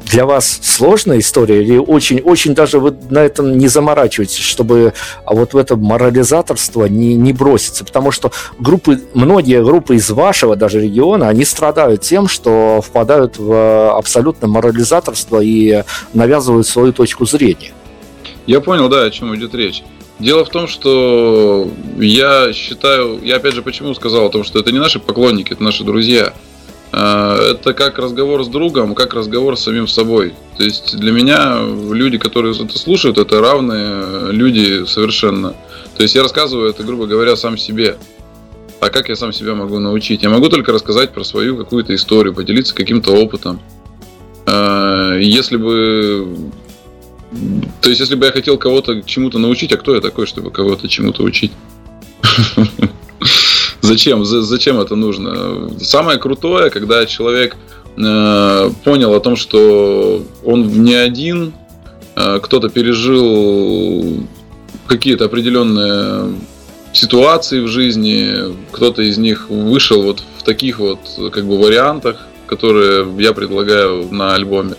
[0.06, 4.94] для вас сложная история или очень, очень даже вы на этом не заморачиваетесь, чтобы
[5.26, 7.86] а вот в это морализаторство не, не броситься?
[7.86, 13.98] Потому что группы, многие группы из вашего даже региона, они страдают тем, что впадают в
[13.98, 15.84] абсолютно морализаторство и
[16.14, 17.74] навязывают свою точку зрения.
[18.46, 19.84] Я понял, да, о чем идет речь.
[20.20, 24.72] Дело в том, что я считаю, я опять же почему сказал о том, что это
[24.72, 26.34] не наши поклонники, это наши друзья.
[26.96, 30.36] А, это как разговор с другом, как разговор с самим собой.
[30.58, 31.60] То есть для меня
[31.92, 35.56] люди, которые это слушают, это равные люди совершенно.
[35.98, 37.98] То есть я рассказываю это, грубо говоря, сам себе.
[38.80, 40.22] А как я сам себя могу научить?
[40.22, 43.60] Я могу только рассказать про свою какую-то историю, поделиться каким-то опытом.
[44.46, 46.52] А, если бы...
[47.82, 50.88] То есть, если бы я хотел кого-то чему-то научить, а кто я такой, чтобы кого-то
[50.88, 51.54] чему-то учить?
[53.84, 54.24] Зачем?
[54.24, 55.70] Зачем это нужно?
[55.82, 57.58] Самое крутое, когда человек
[57.98, 61.52] э, понял о том, что он не один,
[62.16, 64.26] э, кто-то пережил
[64.88, 66.34] какие-то определенные
[66.94, 71.00] ситуации в жизни, кто-то из них вышел вот в таких вот
[71.34, 74.76] как бы вариантах, которые я предлагаю на альбоме.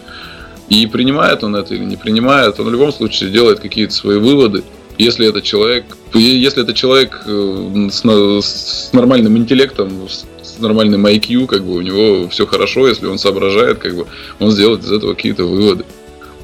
[0.70, 4.64] И принимает он это или не принимает, он в любом случае делает какие-то свои выводы.
[4.98, 11.64] Если это человек, если это человек э, с, с нормальным интеллектом, с нормальным IQ, как
[11.64, 14.06] бы у него все хорошо, если он соображает, как бы
[14.38, 15.84] он сделает из этого какие-то выводы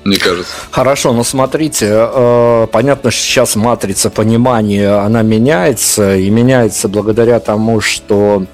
[0.05, 0.53] мне кажется.
[0.71, 7.81] Хорошо, но смотрите, э, понятно, что сейчас матрица понимания, она меняется, и меняется благодаря тому,
[7.81, 8.45] что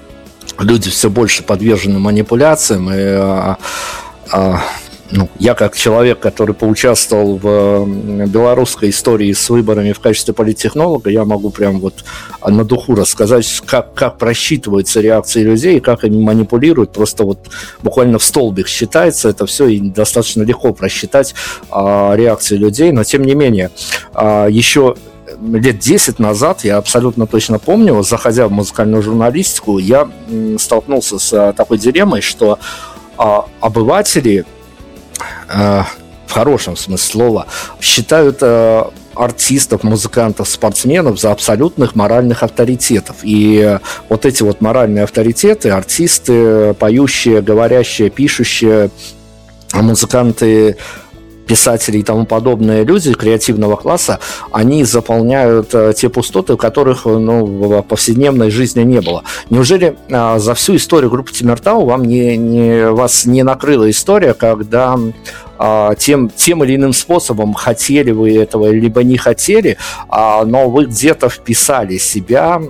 [0.59, 3.55] люди все больше подвержены манипуляциям, и э,
[5.11, 11.23] ну, я как человек, который поучаствовал в белорусской истории с выборами в качестве политтехнолога, я
[11.23, 12.03] могу прям вот
[12.45, 16.91] на духу рассказать, как, как просчитываются реакции людей, как они манипулируют.
[16.91, 17.39] Просто вот
[17.81, 21.33] буквально в столбик считается это все, и достаточно легко просчитать
[21.69, 22.91] а, реакции людей.
[22.91, 23.71] Но тем не менее,
[24.13, 24.95] а, еще
[25.41, 30.09] лет 10 назад, я абсолютно точно помню, заходя в музыкальную журналистику, я
[30.57, 32.59] столкнулся с а, такой дилеммой, что
[33.17, 34.45] а, обыватели
[35.49, 35.83] Э,
[36.27, 37.47] в хорошем смысле слова,
[37.79, 38.83] считают э,
[39.15, 43.17] артистов, музыкантов, спортсменов за абсолютных моральных авторитетов.
[43.23, 48.91] И вот эти вот моральные авторитеты, артисты, поющие, говорящие, пишущие,
[49.73, 50.77] музыканты,
[51.47, 54.19] писатели и тому подобные люди креативного класса,
[54.51, 59.23] они заполняют э, те пустоты, которых ну, в повседневной жизни не было.
[59.49, 64.97] Неужели э, за всю историю группы Тимиртау вам не, не, вас не накрыла история, когда
[65.97, 69.77] тем, тем или иным способом, хотели вы этого, либо не хотели,
[70.09, 72.61] а, но вы где-то вписали себя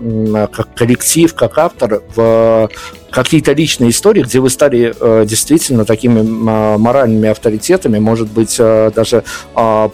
[0.51, 2.69] как коллектив, как автор в
[3.09, 9.23] какие-то личные истории, где вы стали э, действительно такими моральными авторитетами, может быть, э, даже
[9.53, 9.91] по,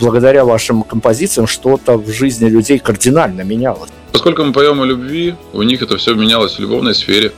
[0.00, 3.90] благодаря вашим композициям что-то в жизни людей кардинально менялось.
[4.12, 7.32] Поскольку мы поем о любви, у них это все менялось в любовной сфере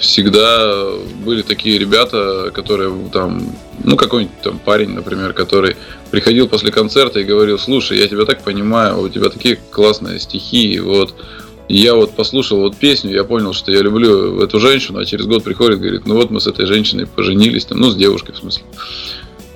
[0.00, 0.92] всегда
[1.24, 5.76] были такие ребята, которые там, ну какой-нибудь там парень, например, который
[6.10, 10.80] приходил после концерта и говорил, слушай, я тебя так понимаю, у тебя такие классные стихи,
[10.80, 11.14] вот.
[11.68, 15.26] И я вот послушал вот песню, я понял, что я люблю эту женщину, а через
[15.26, 18.38] год приходит, говорит, ну вот мы с этой женщиной поженились, там, ну с девушкой в
[18.38, 18.64] смысле.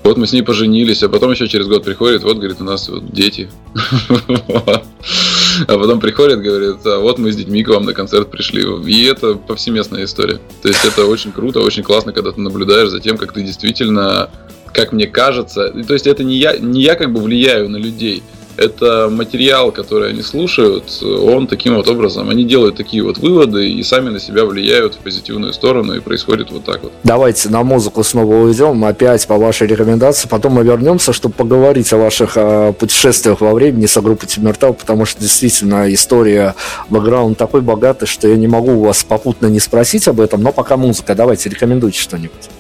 [0.05, 2.89] Вот мы с ней поженились, а потом еще через год приходит, вот, говорит, у нас
[2.89, 3.51] вот дети.
[5.69, 8.65] А потом приходит, говорит, а вот мы с детьми к вам на концерт пришли.
[8.87, 10.41] И это повсеместная история.
[10.63, 14.31] То есть это очень круто, очень классно, когда ты наблюдаешь за тем, как ты действительно,
[14.73, 18.23] как мне кажется, то есть это не я, не я как бы влияю на людей,
[18.57, 23.83] это материал, который они слушают, он таким вот образом, они делают такие вот выводы и
[23.83, 26.93] сами на себя влияют в позитивную сторону, и происходит вот так вот.
[27.03, 31.97] Давайте на музыку снова уйдем, опять по вашей рекомендации, потом мы вернемся, чтобы поговорить о
[31.97, 36.55] ваших э, путешествиях во времени с группой Тимиртау, потому что действительно история,
[36.91, 40.53] бэкграунд такой богатый, что я не могу у вас попутно не спросить об этом, но
[40.53, 42.51] пока музыка, давайте рекомендуйте что-нибудь.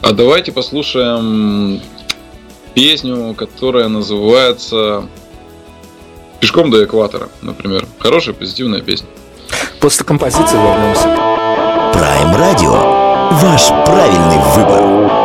[0.00, 1.80] А давайте послушаем
[2.74, 5.08] песню, которая называется
[6.40, 7.86] «Пешком до экватора», например.
[7.98, 9.08] Хорошая, позитивная песня.
[9.80, 11.08] После композиции вернемся.
[11.94, 12.72] Prime Radio.
[13.40, 15.23] Ваш правильный выбор.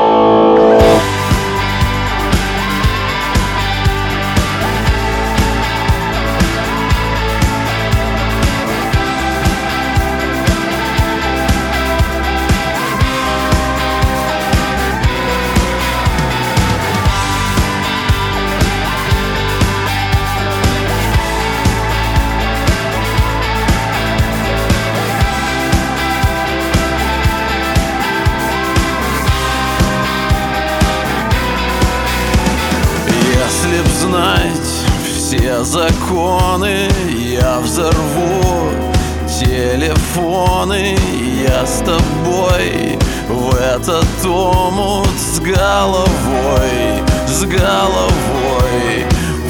[41.90, 49.06] Тобой В этот омут с головой С головой.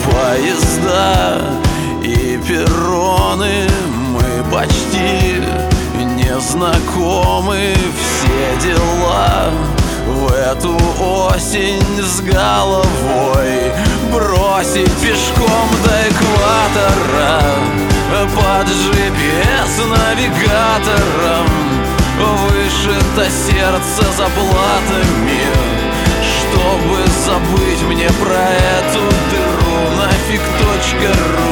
[0.06, 1.42] Поезда
[2.04, 3.68] и перроны
[4.12, 5.42] Мы почти
[6.16, 9.52] не знакомы Все дела
[10.08, 13.72] в эту осень с головой.
[14.12, 17.42] Бросить пешком до экватора
[18.36, 21.69] Под GPS навигатором
[22.70, 25.42] Вышито сердце заплатами
[26.22, 28.48] Чтобы забыть мне про
[28.78, 29.02] эту
[29.32, 31.50] дыру Нафиг точка ру.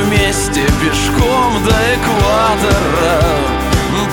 [0.00, 3.22] Вместе пешком до экватора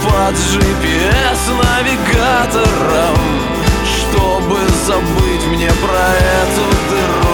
[0.04, 3.18] под GPS навигатором.
[3.86, 6.08] Чтобы забыть мне про
[6.42, 7.33] эту дыру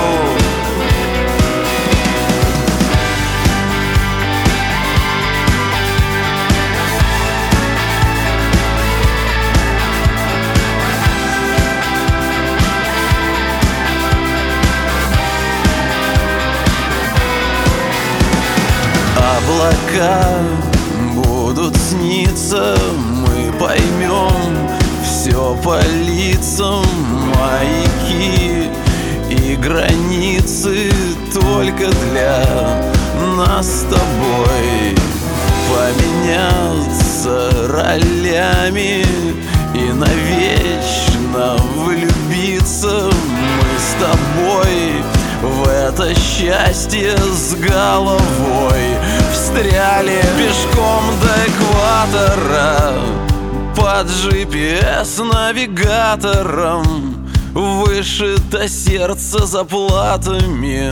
[19.50, 20.28] Облака
[21.16, 22.78] будут сниться.
[23.00, 24.70] Мы поймем
[25.04, 26.86] все по лицам.
[27.36, 28.70] Маяки
[29.30, 30.92] и границы
[31.34, 32.44] Только для
[33.38, 34.96] нас с тобой
[35.70, 39.06] Поменяться ролями
[39.74, 43.10] И навечно влюбиться.
[43.10, 48.98] Мы с тобой в это счастье с головой
[49.32, 52.94] Встряли пешком до экватора
[53.76, 57.30] Под GPS навигатором.
[57.54, 60.92] Вышито сердце заплатами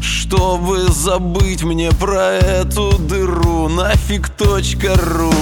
[0.00, 5.34] Чтобы забыть мне про эту дыру Нафиг точка ру.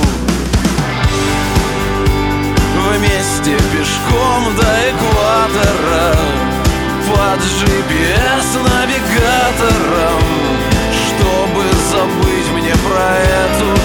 [2.91, 6.52] Вместе пешком до экватора
[7.09, 10.23] под GPS навигатором
[10.93, 13.82] Чтобы забыть мне про эту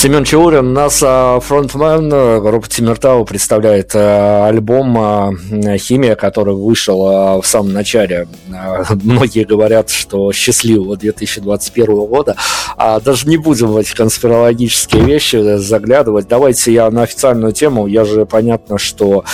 [0.00, 1.04] Семен Чаурин, нас
[1.44, 5.32] фронтмен э, группы Тимиртау представляет а, альбом а,
[5.76, 8.26] «Химия», который вышел в самом начале.
[9.02, 12.34] Многие говорят, что счастливого 2021 года.
[12.78, 16.28] А, даже не будем в эти конспирологические вещи заглядывать.
[16.28, 17.86] Давайте я на официальную тему.
[17.86, 19.24] Я же понятно, что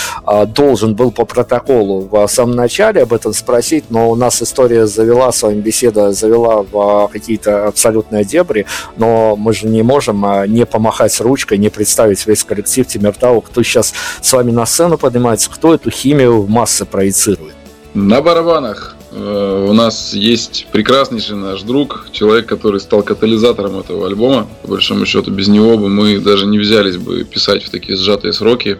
[0.47, 5.31] должен был по протоколу в самом начале об этом спросить, но у нас история завела,
[5.31, 8.65] с вами беседа завела в какие-то абсолютные дебри,
[8.97, 10.25] но мы же не можем
[10.56, 15.49] не помахать ручкой, не представить весь коллектив Тимиртау, кто сейчас с вами на сцену поднимается,
[15.49, 17.55] кто эту химию в массы проецирует.
[17.93, 24.47] На барабанах э, у нас есть прекраснейший наш друг, человек, который стал катализатором этого альбома.
[24.61, 28.33] По большому счету, без него бы мы даже не взялись бы писать в такие сжатые
[28.33, 28.77] сроки.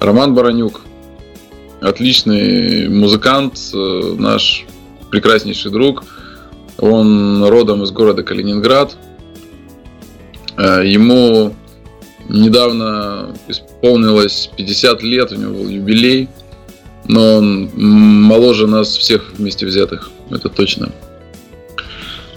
[0.00, 0.80] Роман Баранюк.
[1.82, 4.64] Отличный музыкант, э, наш
[5.10, 6.04] прекраснейший друг.
[6.78, 8.96] Он родом из города Калининград,
[10.56, 11.54] ему
[12.28, 16.28] недавно исполнилось 50 лет, у него был юбилей,
[17.06, 20.90] но он моложе нас всех вместе взятых, это точно.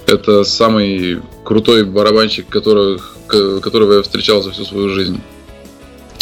[0.07, 5.19] Это самый крутой барабанщик, которых, которого я встречал за всю свою жизнь.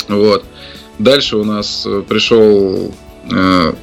[0.07, 0.43] Вот.
[0.99, 2.93] Дальше у нас э, пришел
[3.31, 3.73] э,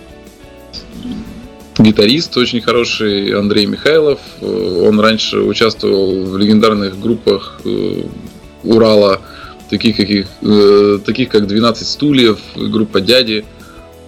[1.83, 4.21] гитарист очень хороший Андрей Михайлов.
[4.41, 8.03] Э, он раньше участвовал в легендарных группах э,
[8.65, 9.21] Урала,
[9.69, 13.45] таких, каких, э, таких как 12 стульев, группа Дяди.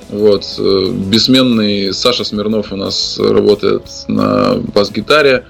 [0.08, 0.44] Вот.
[0.60, 5.46] Бессменный Саша Смирнов у нас работает на бас-гитаре,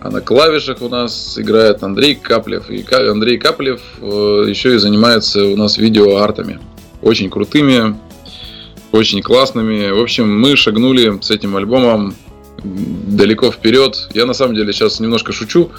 [0.00, 2.68] а на клавишах у нас играет Андрей Каплев.
[2.68, 6.58] И Андрей Каплев еще и занимается у нас видеоартами.
[7.00, 7.96] Очень крутыми,
[8.94, 9.90] очень классными.
[9.90, 12.14] В общем, мы шагнули с этим альбомом
[12.62, 14.08] далеко вперед.
[14.14, 15.70] Я на самом деле сейчас немножко шучу,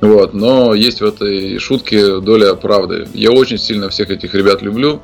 [0.00, 3.08] Вот, но есть в этой шутке доля правды.
[3.14, 5.00] Я очень сильно всех этих ребят люблю.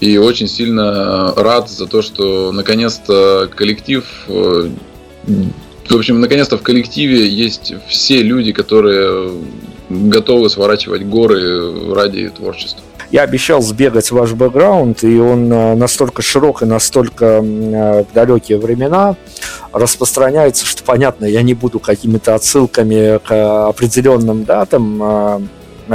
[0.00, 4.70] И очень сильно рад за то, что наконец-то коллектив э,
[5.88, 9.32] в общем, наконец-то в коллективе есть все люди, которые
[9.88, 12.82] готовы сворачивать горы ради творчества.
[13.10, 18.12] Я обещал сбегать в ваш бэкграунд, и он э, настолько широк и настолько э, в
[18.12, 19.16] далекие времена
[19.72, 25.40] распространяется, что понятно, я не буду какими-то отсылками к определенным датам э,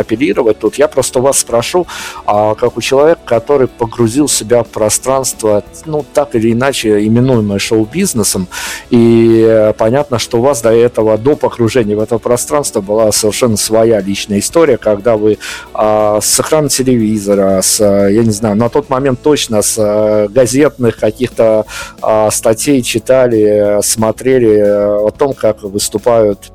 [0.01, 0.75] апеллировать тут.
[0.75, 1.87] Я просто вас спрошу,
[2.25, 8.47] а как у человека, который погрузил себя в пространство, ну, так или иначе, именуемое шоу-бизнесом,
[8.89, 13.57] и э, понятно, что у вас до этого, до погружения в это пространство была совершенно
[13.57, 15.37] своя личная история, когда вы
[15.73, 20.97] а, с экрана телевизора, с, я не знаю, на тот момент точно с а, газетных
[20.97, 21.65] каких-то
[22.01, 26.51] а, статей читали, смотрели о том, как выступают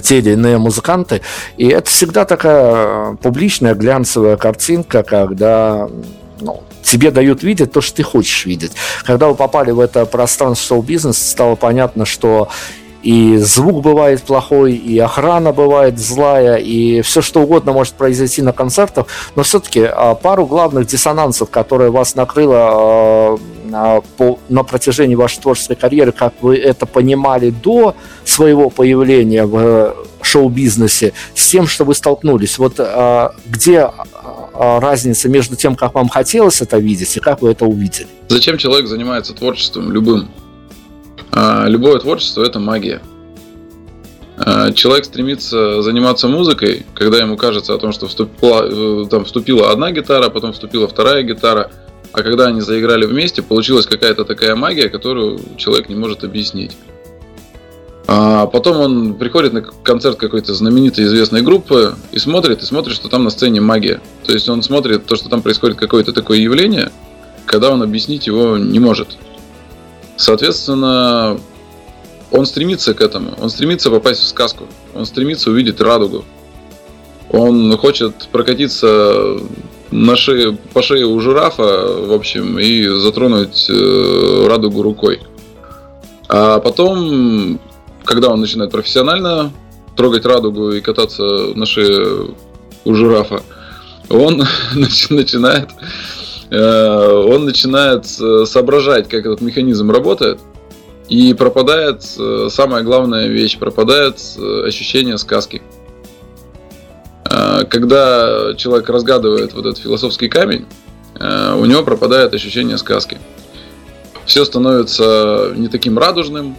[0.00, 1.22] те или иные музыканты.
[1.56, 5.88] И это всегда такая э, публичная глянцевая картинка, когда
[6.40, 8.72] ну, тебе дают видеть то, что ты хочешь видеть.
[9.04, 12.48] Когда вы попали в это пространство шоу-бизнеса, стало понятно, что
[13.06, 18.52] и звук бывает плохой, и охрана бывает злая, и все что угодно может произойти на
[18.52, 23.38] концертах, но все-таки а, пару главных диссонансов, которые вас накрыло а,
[24.48, 27.94] на протяжении вашей творческой карьеры, как вы это понимали до
[28.24, 32.58] своего появления в э, шоу-бизнесе, с тем, что вы столкнулись.
[32.58, 33.88] Вот а, где
[34.52, 38.08] разница между тем, как вам хотелось это видеть, и как вы это увидели?
[38.26, 40.28] Зачем человек занимается творчеством любым?
[41.32, 43.00] А, любое творчество это магия.
[44.38, 49.70] А, человек стремится заниматься музыкой, когда ему кажется о том, что вступила, э, там вступила
[49.70, 51.70] одна гитара, потом вступила вторая гитара,
[52.12, 56.76] а когда они заиграли вместе, получилась какая-то такая магия, которую человек не может объяснить.
[58.08, 63.08] А потом он приходит на концерт какой-то знаменитой известной группы и смотрит, и смотрит, что
[63.08, 64.00] там на сцене магия.
[64.24, 66.92] То есть он смотрит то, что там происходит какое-то такое явление,
[67.46, 69.18] когда он объяснить его не может.
[70.16, 71.38] Соответственно,
[72.30, 73.34] он стремится к этому.
[73.40, 74.64] Он стремится попасть в сказку.
[74.94, 76.24] Он стремится увидеть радугу.
[77.30, 79.38] Он хочет прокатиться
[79.90, 85.20] на шее, по шее у жирафа, в общем, и затронуть э, радугу рукой.
[86.28, 87.60] А потом,
[88.04, 89.52] когда он начинает профессионально
[89.96, 91.22] трогать радугу и кататься
[91.54, 92.34] на шее
[92.84, 93.42] у жирафа,
[94.08, 94.44] он
[95.10, 95.70] начинает
[96.50, 100.38] он начинает э, соображать, как этот механизм работает,
[101.08, 104.20] и пропадает э, самая главная вещь, пропадает
[104.64, 105.62] ощущение сказки.
[107.68, 110.64] Когда человек разгадывает вот этот философский камень,
[111.18, 113.18] у него пропадает ощущение сказки.
[114.26, 116.56] Все становится не таким радужным,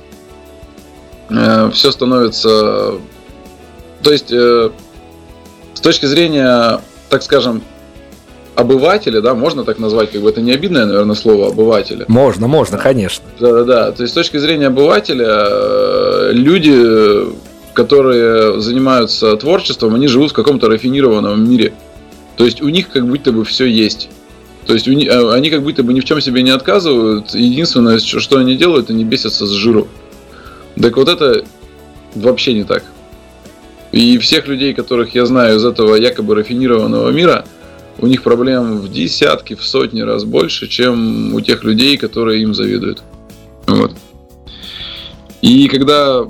[1.29, 2.95] все становится...
[4.03, 7.63] То есть, с точки зрения, так скажем,
[8.58, 12.05] обывателя, да, можно так назвать, как бы это не обидное, наверное, слово обывателя.
[12.08, 13.24] Можно, можно, конечно.
[13.39, 13.91] Да-да-да.
[13.91, 17.28] То есть с точки зрения обывателя, э, люди,
[17.74, 21.74] которые занимаются творчеством, они живут в каком-то рафинированном мире.
[22.36, 24.10] То есть у них как будто бы все есть.
[24.66, 27.36] То есть э, они как будто бы ни в чем себе не отказывают.
[27.36, 29.88] Единственное, что они делают, они бесятся с жиру.
[30.82, 31.43] Так вот это
[32.16, 32.84] вообще не так.
[33.91, 37.45] И всех людей, которых я знаю из этого якобы рафинированного мира–
[37.99, 42.53] у них проблем в десятки, в сотни раз больше, чем у тех людей, которые им
[42.53, 43.01] завидуют.
[43.65, 43.91] Вот.
[45.41, 46.27] И когда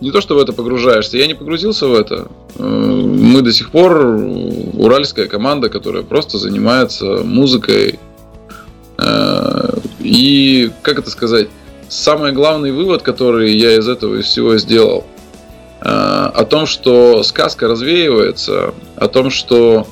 [0.00, 2.28] не то, что в это погружаешься, я не погрузился в это.
[2.56, 3.96] Э, мы до сих пор
[4.74, 7.98] уральская команда, которая просто занимается музыкой.
[8.98, 11.48] Э, и, как это сказать,
[11.88, 15.04] самый главный вывод, который я из этого из всего сделал,
[15.80, 19.86] э, о том, что сказка развеивается, о том, что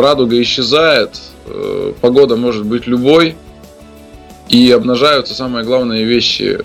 [0.00, 3.36] радуга исчезает, э, погода может быть любой,
[4.48, 6.60] и обнажаются самые главные вещи.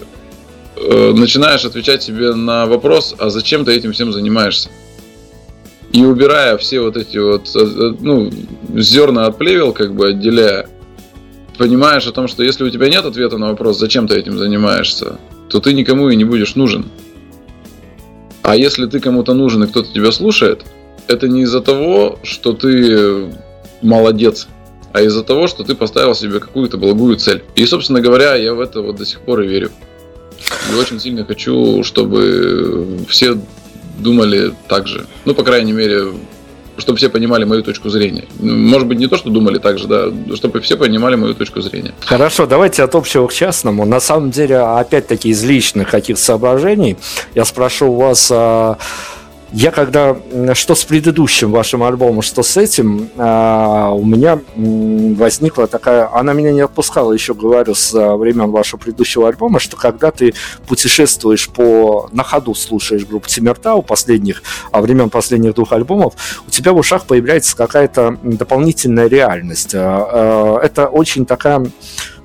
[0.75, 4.69] Э, начинаешь отвечать себе на вопрос, а зачем ты этим всем занимаешься?
[5.91, 7.49] И убирая все вот эти вот,
[7.99, 8.29] ну,
[8.75, 10.69] зерна от плевел, как бы отделяя,
[11.57, 15.17] понимаешь о том, что если у тебя нет ответа на вопрос, зачем ты этим занимаешься,
[15.49, 16.85] то ты никому и не будешь нужен.
[18.43, 20.63] А если ты кому-то нужен и кто-то тебя слушает–
[21.09, 23.29] это не из-за того, что ты
[23.81, 24.47] молодец,
[24.93, 27.43] а из-за того, что ты поставил себе какую-то благую цель.
[27.55, 29.71] И, собственно говоря, я в это вот до сих пор и верю.
[30.71, 33.37] И очень сильно хочу, чтобы все
[33.97, 35.05] думали так же.
[35.25, 36.13] Ну, по крайней мере,
[36.77, 38.25] чтобы все понимали мою точку зрения.
[38.39, 41.93] Может быть, не то, что думали так же, да, чтобы все понимали мою точку зрения.
[42.05, 43.85] Хорошо, давайте от общего к частному.
[43.85, 46.97] На самом деле, опять-таки, из личных каких-то соображений,
[47.35, 48.77] я спрошу у вас, а,
[49.51, 50.15] я когда,
[50.53, 56.51] что с предыдущим вашим альбомом, что с этим, а, у меня возникла такая, она меня
[56.51, 60.33] не отпускала, еще говорю, с времен вашего предыдущего альбома, что когда ты
[60.67, 66.13] путешествуешь по, на ходу слушаешь группу Тимиртау последних, а времен последних двух альбомов,
[66.47, 69.73] у тебя в ушах появляется какая-то дополнительная реальность.
[69.73, 71.65] А, а, это очень такая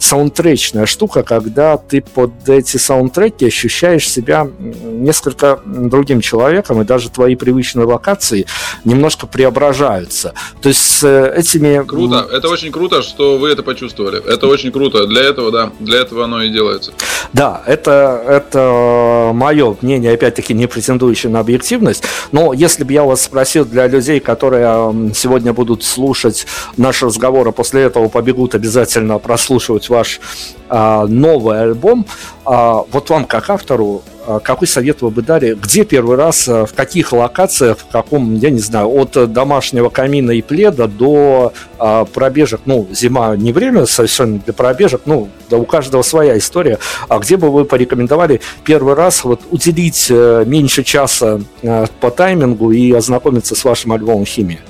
[0.05, 7.37] саундтречная штука, когда ты под эти саундтреки ощущаешь себя несколько другим человеком, и даже твои
[7.37, 8.47] привычные локации
[8.85, 10.35] немножко преображаются.
[10.61, 11.85] То есть с э, этими...
[11.87, 12.29] Круто.
[12.31, 14.23] Это очень круто, что вы это почувствовали.
[14.25, 15.07] Это очень круто.
[15.07, 16.93] Для этого, да, для этого оно и делается.
[17.33, 22.05] Да, это, это мое мнение, опять-таки, не претендующее на объективность.
[22.31, 26.47] Но если бы я вас спросил для людей, которые сегодня будут слушать
[26.77, 30.21] наш разговор, а после этого побегут обязательно прослушивать ваш
[30.69, 32.07] а, новый альбом,
[32.45, 35.55] а, вот вам как автору, а, какой совет вы бы дали?
[35.55, 40.31] Где первый раз, а, в каких локациях, в каком, я не знаю, от домашнего камина
[40.33, 45.65] и пледа до а, пробежек, ну, зима не время совершенно для пробежек, ну, да у
[45.65, 46.79] каждого своя история.
[47.09, 52.73] А где бы вы порекомендовали первый раз вот уделить э, меньше часа э, по таймингу
[52.73, 54.61] и ознакомиться с вашим альбомом «Химия»?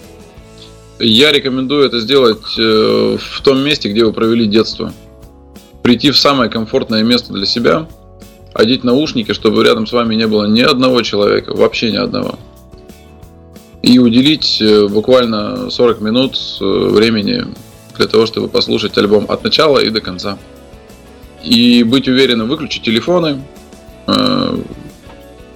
[0.99, 4.93] Я рекомендую это сделать э, в том месте, где вы провели детство
[5.85, 7.87] прийти в самое комфортное место для себя,
[8.55, 12.39] одеть наушники, чтобы рядом с вами не было ни одного человека, вообще ни одного.
[13.82, 17.45] И уделить э, буквально 40 минут э, времени
[17.99, 20.39] для того, чтобы послушать альбом от начала и до конца.
[21.43, 23.43] И быть уверенным, выключить телефоны,
[24.07, 24.57] э,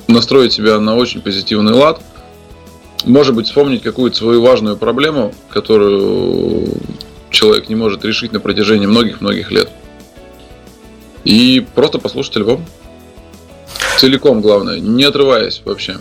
[0.08, 2.02] настроить себя на очень позитивный лад,
[3.06, 6.66] может быть, вспомнить какую-то свою важную проблему, которую
[7.30, 9.70] человек не может решить на протяжении многих-многих лет.
[11.28, 12.64] И просто послушать альбом.
[13.98, 15.98] Целиком, главное, не отрываясь вообще.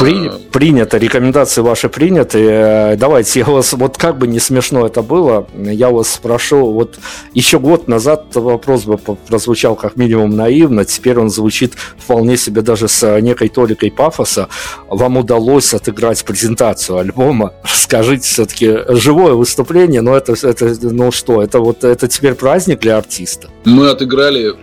[0.00, 2.38] При, принято, рекомендации ваши приняты.
[2.40, 6.98] Э, давайте, я вас, вот как бы не смешно это было, я вас спрошу, вот
[7.34, 12.88] еще год назад вопрос бы прозвучал как минимум наивно, теперь он звучит вполне себе даже
[12.88, 14.48] с некой толикой пафоса.
[14.88, 17.52] Вам удалось отыграть презентацию альбома.
[17.64, 22.96] Скажите, все-таки живое выступление, но это, это, ну что, это вот, это теперь праздник для
[22.96, 23.48] артиста?
[23.64, 24.54] Мы отыграли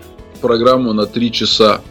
[0.44, 1.82] программу на три часа.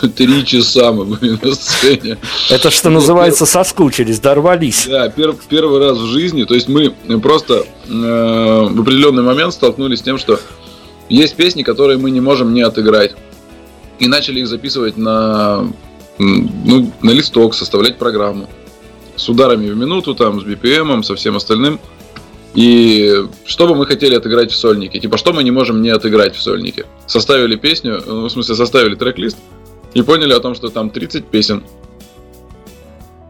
[0.16, 2.16] Три часа мы были на сцене.
[2.50, 4.86] Это что называется соскучились, дорвались.
[4.88, 6.44] Да, пер, первый раз в жизни.
[6.44, 6.90] То есть мы
[7.20, 10.40] просто э, в определенный момент столкнулись с тем, что
[11.10, 13.14] есть песни, которые мы не можем не отыграть.
[13.98, 15.68] И начали их записывать на,
[16.18, 18.48] ну, на листок, составлять программу.
[19.16, 21.78] С ударами в минуту, там, с BPM, со всем остальным.
[22.58, 24.98] И что бы мы хотели отыграть в сольнике?
[24.98, 26.86] Типа, что мы не можем не отыграть в сольнике?
[27.06, 29.38] Составили песню, ну, в смысле, составили трек-лист
[29.94, 31.62] и поняли о том, что там 30 песен.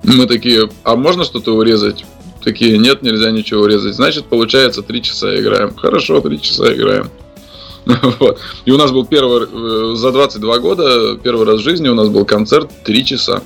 [0.03, 2.07] Мы такие, а можно что-то урезать?
[2.43, 3.97] Такие, нет, нельзя ничего урезать.
[3.97, 5.74] Значит, получается, 3 часа играем.
[5.76, 7.11] Хорошо, 3 часа играем.
[8.18, 8.39] Вот.
[8.64, 12.09] И у нас был первый, э, за 22 года, первый раз в жизни у нас
[12.09, 13.43] был концерт 3 часа.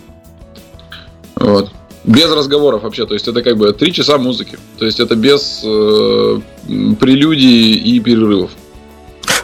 [1.34, 1.70] Вот.
[2.04, 5.62] Без разговоров вообще, то есть это как бы три часа музыки, то есть это без
[5.64, 6.40] э,
[6.98, 8.50] прелюдий и перерывов.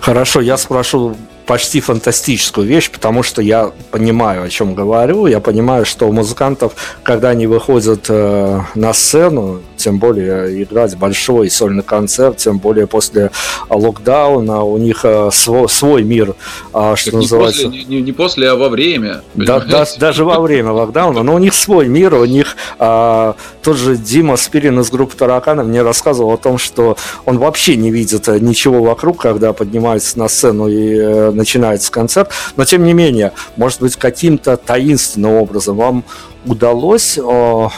[0.01, 1.17] Хорошо, я спрошу
[1.49, 5.27] почти фантастическую вещь, потому что я понимаю, о чем говорю.
[5.27, 11.49] Я понимаю, что у музыкантов, когда они выходят э, на сцену, тем более играть большой
[11.49, 13.31] сольный концерт, тем более после
[13.71, 16.35] локдауна, у них э, свой, свой мир,
[16.75, 17.63] э, что так называется.
[17.63, 19.23] Не после, не, не после, а во время.
[19.35, 23.33] Да, да, даже во время локдауна, но у них свой мир, у них э,
[23.63, 27.91] тот же Дима Спирин из группы Таракана мне рассказывал о том, что он вообще не
[27.91, 33.33] видит ничего вокруг, когда поднимается на сцену и э, начинается концерт, но тем не менее,
[33.57, 36.05] может быть, каким-то таинственным образом вам
[36.45, 37.73] удалось о,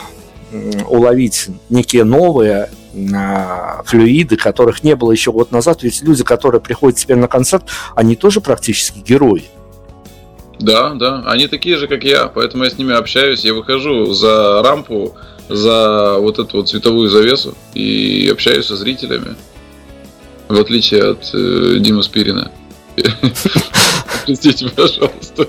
[0.89, 2.71] уловить некие новые
[3.15, 5.83] а, флюиды, которых не было еще год назад.
[5.83, 9.45] Ведь люди, которые приходят теперь на концерт, они тоже практически герои.
[10.59, 14.63] Да, да, они такие же, как я, поэтому я с ними общаюсь, я выхожу за
[14.63, 15.15] рампу,
[15.49, 19.37] за вот эту вот цветовую завесу и общаюсь со зрителями,
[20.49, 22.51] в отличие от э, Димы Спирина.
[24.27, 25.49] Простите, пожалуйста.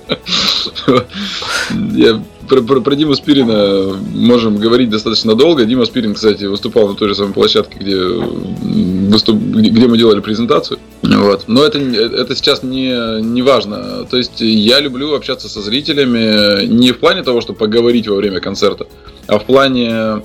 [1.93, 2.21] Я
[2.51, 5.63] про, про, про Диму Спирина можем говорить достаточно долго.
[5.63, 10.77] Дима Спирин, кстати, выступал на той же самой площадке, где, выступ, где мы делали презентацию.
[11.01, 11.45] Вот.
[11.47, 14.05] Но это, это сейчас не, не важно.
[14.09, 18.41] То есть я люблю общаться со зрителями не в плане того, чтобы поговорить во время
[18.41, 18.85] концерта,
[19.27, 20.21] а в плане, э,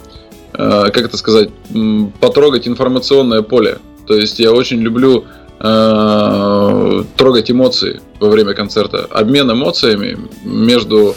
[0.52, 1.50] как это сказать,
[2.20, 3.78] потрогать информационное поле.
[4.08, 5.26] То есть я очень люблю
[5.60, 9.06] э, трогать эмоции во время концерта.
[9.10, 11.14] Обмен эмоциями между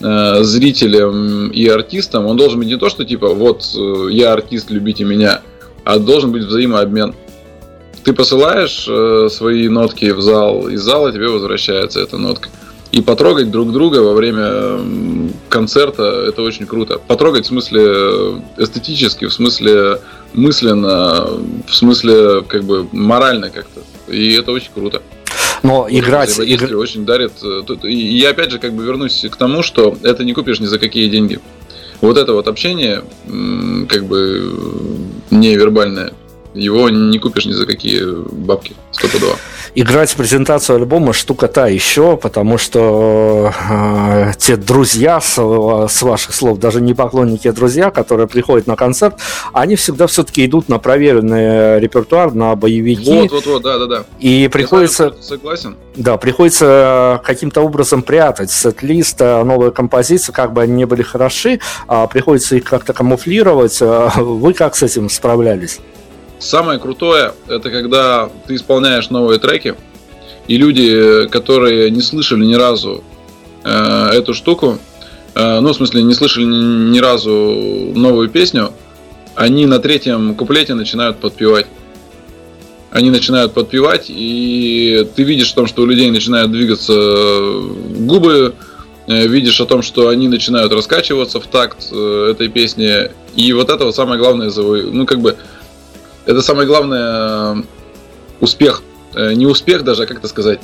[0.00, 4.70] э, зрителям и артистам, он должен быть не то, что типа вот э, я артист,
[4.70, 5.42] любите меня,
[5.84, 7.14] а должен быть взаимообмен.
[8.04, 8.88] Ты посылаешь
[9.32, 12.48] свои нотки в зал, из зала тебе возвращается эта нотка.
[12.92, 14.78] И потрогать друг друга во время
[15.48, 16.98] концерта это очень круто.
[16.98, 20.00] Потрогать в смысле э, эстетически, в смысле
[20.32, 21.26] мысленно,
[21.66, 23.80] в смысле как бы морально как-то.
[24.12, 25.02] И это очень круто.
[25.62, 26.30] Но играть...
[26.30, 27.32] Взаимодействие игр- очень дарит.
[27.42, 30.66] э, И я опять же как бы вернусь к тому, что это не купишь ни
[30.66, 31.40] за какие деньги.
[32.02, 33.02] Вот это вот общение,
[33.88, 34.52] как бы
[35.30, 36.12] невербальное,
[36.54, 38.74] его не купишь ни за какие бабки.
[38.92, 39.36] Стопудово.
[39.78, 46.58] Играть презентацию альбома штука та еще, потому что э, те друзья, с, с ваших слов,
[46.58, 49.16] даже не поклонники, а друзья, которые приходят на концерт,
[49.52, 53.20] они всегда все-таки идут на проверенный репертуар, на боевики.
[53.20, 54.04] Вот, вот, вот, да, да, да.
[54.18, 55.76] И приходится, Я согласен.
[55.94, 61.60] да, приходится каким-то образом прятать сет-лист, э, новые композиции, как бы они ни были хороши,
[61.86, 63.76] а приходится их как-то камуфлировать.
[63.82, 65.80] А Вы как с этим справлялись?
[66.38, 69.74] Самое крутое, это когда ты исполняешь новые треки,
[70.48, 73.02] и люди, которые не слышали ни разу
[73.64, 74.78] э, эту штуку,
[75.34, 77.30] э, ну, в смысле, не слышали ни, ни разу
[77.94, 78.72] новую песню,
[79.34, 81.66] они на третьем куплете начинают подпевать.
[82.90, 86.94] Они начинают подпевать, и ты видишь о том, что у людей начинают двигаться
[87.98, 88.54] губы,
[89.06, 93.10] э, видишь о том, что они начинают раскачиваться в такт э, этой песни.
[93.34, 95.36] И вот это вот самое главное, ну, как бы,
[96.26, 97.62] это самое главное э,
[98.40, 98.82] успех.
[99.14, 100.60] Э, Не успех даже, а как это сказать.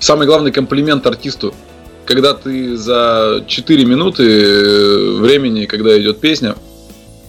[0.00, 1.54] Самый главный комплимент артисту.
[2.04, 6.56] Когда ты за 4 минуты э, времени, когда идет песня,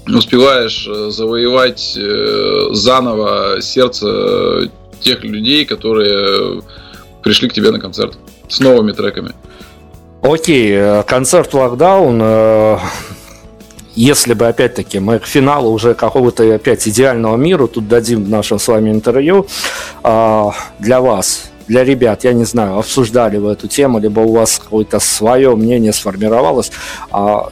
[0.08, 1.96] успеваешь завоевать
[2.76, 6.64] заново сердце тех людей, которые
[7.22, 8.18] пришли к тебе на концерт
[8.50, 9.34] с новыми треками.
[10.24, 12.80] Окей, концерт локдаун.
[13.96, 18.30] Э, Если бы, опять-таки, мы к финалу уже какого-то опять идеального мира тут дадим в
[18.30, 19.46] нашем с вами интервью,
[20.04, 24.60] а, для вас, для ребят, я не знаю, обсуждали вы эту тему, либо у вас
[24.60, 26.72] какое-то свое мнение сформировалось.
[27.12, 27.50] А,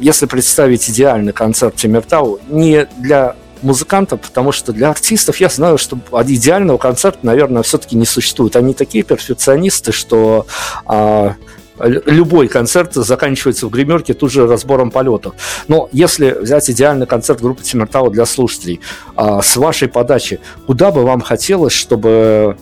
[0.00, 5.98] Если представить идеальный концерт Тимиртау, не для музыкантов, потому что для артистов я знаю, что
[6.24, 8.54] идеального концерта, наверное, все-таки не существует.
[8.54, 10.46] Они такие перфекционисты, что
[10.86, 11.34] Л-
[11.80, 15.34] любой концерт заканчивается в гримерке тут же разбором полетов.
[15.68, 18.80] Но если взять идеальный концерт группы Тимиртау для слушателей,
[19.16, 22.56] а, с вашей подачи, куда бы вам хотелось, чтобы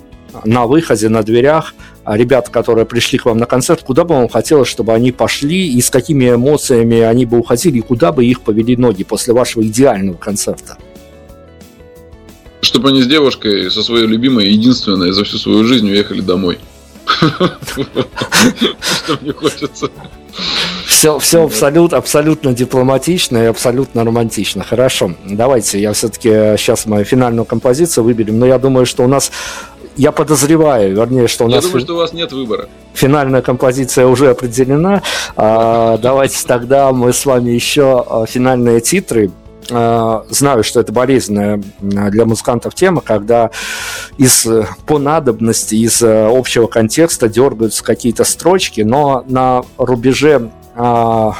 [0.44, 4.28] на выходе, на дверях, а, ребята, которые пришли к вам на концерт, куда бы вам
[4.28, 8.42] хотелось, чтобы они пошли, и с какими эмоциями они бы уходили, и куда бы их
[8.42, 10.76] повели ноги после вашего идеального концерта?
[12.60, 16.58] Чтобы они с девушкой, со своей любимой, единственной за всю свою жизнь уехали домой.
[17.06, 19.88] Что мне хочется.
[20.86, 24.64] Все, все абсолютно, абсолютно дипломатично и абсолютно романтично.
[24.64, 26.28] Хорошо, давайте я все-таки
[26.58, 29.30] сейчас мою финальную композицию выберем, но я думаю, что у нас,
[29.96, 32.68] я подозреваю, вернее, что у Я нас думаю, фи- что у вас нет выбора.
[32.94, 35.02] финальная композиция уже определена.
[35.36, 39.30] А, давайте тогда мы с вами еще а, финальные титры.
[39.70, 43.50] А, Знаю, что это болезненная м, для музыкантов тема, когда
[44.18, 51.34] из э, по надобности, из э, общего контекста дергаются какие-то строчки, но на рубеже а,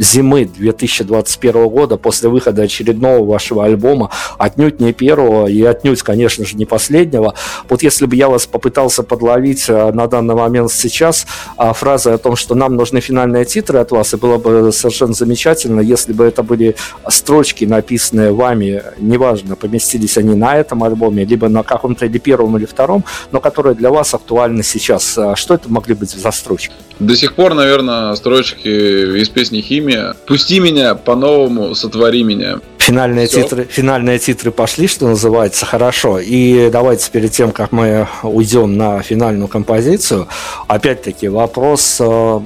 [0.00, 6.56] зимы 2021 года, после выхода очередного вашего альбома, отнюдь не первого и отнюдь, конечно же,
[6.56, 7.34] не последнего.
[7.68, 11.26] Вот если бы я вас попытался подловить э, на данный момент сейчас
[11.56, 15.12] а, фразой о том, что нам нужны финальные титры от вас, и было бы совершенно
[15.12, 16.76] замечательно, если бы это были
[17.08, 22.64] строчки, написанные вами, неважно, поместились они на этом альбоме, либо на каком-то или первом, или
[22.64, 25.18] втором, но которые для вас актуальны сейчас.
[25.18, 26.74] А Что это могли быть за строчки?
[26.98, 29.89] До сих пор, наверное, строчки из песни «Химия».
[30.26, 32.60] «Пусти меня, по-новому сотвори меня».
[32.78, 33.42] Финальные Всё.
[33.42, 36.18] титры, финальные титры пошли, что называется, хорошо.
[36.18, 40.28] И давайте перед тем, как мы уйдем на финальную композицию,
[40.66, 42.40] опять-таки вопрос э,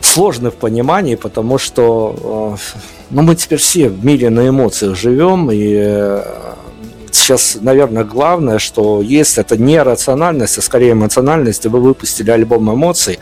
[0.00, 2.80] сложный в понимании, потому что э,
[3.10, 6.22] ну, мы теперь все в мире на эмоциях живем, и э,
[7.14, 12.72] сейчас, наверное, главное, что есть, это не рациональность, а скорее эмоциональность, и вы выпустили альбом
[12.72, 13.18] эмоций,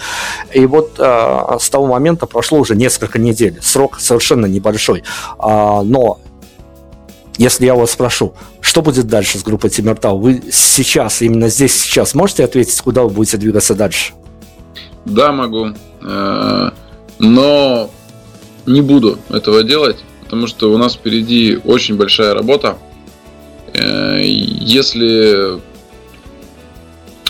[0.53, 3.59] и вот а, с того момента прошло уже несколько недель.
[3.61, 5.05] Срок совершенно небольшой.
[5.39, 6.19] А, но
[7.39, 10.19] если я вас спрошу, что будет дальше с группой Тимиртау?
[10.19, 14.13] Вы сейчас, именно здесь, сейчас можете ответить, куда вы будете двигаться дальше?
[15.05, 15.69] Да, могу.
[16.03, 16.71] Э,
[17.19, 17.91] Но
[18.67, 22.79] не буду этого делать, потому что у нас впереди очень большая работа.
[23.75, 25.61] Э, Если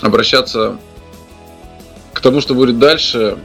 [0.01, 0.77] обращаться
[2.13, 3.37] к тому, что будет дальше,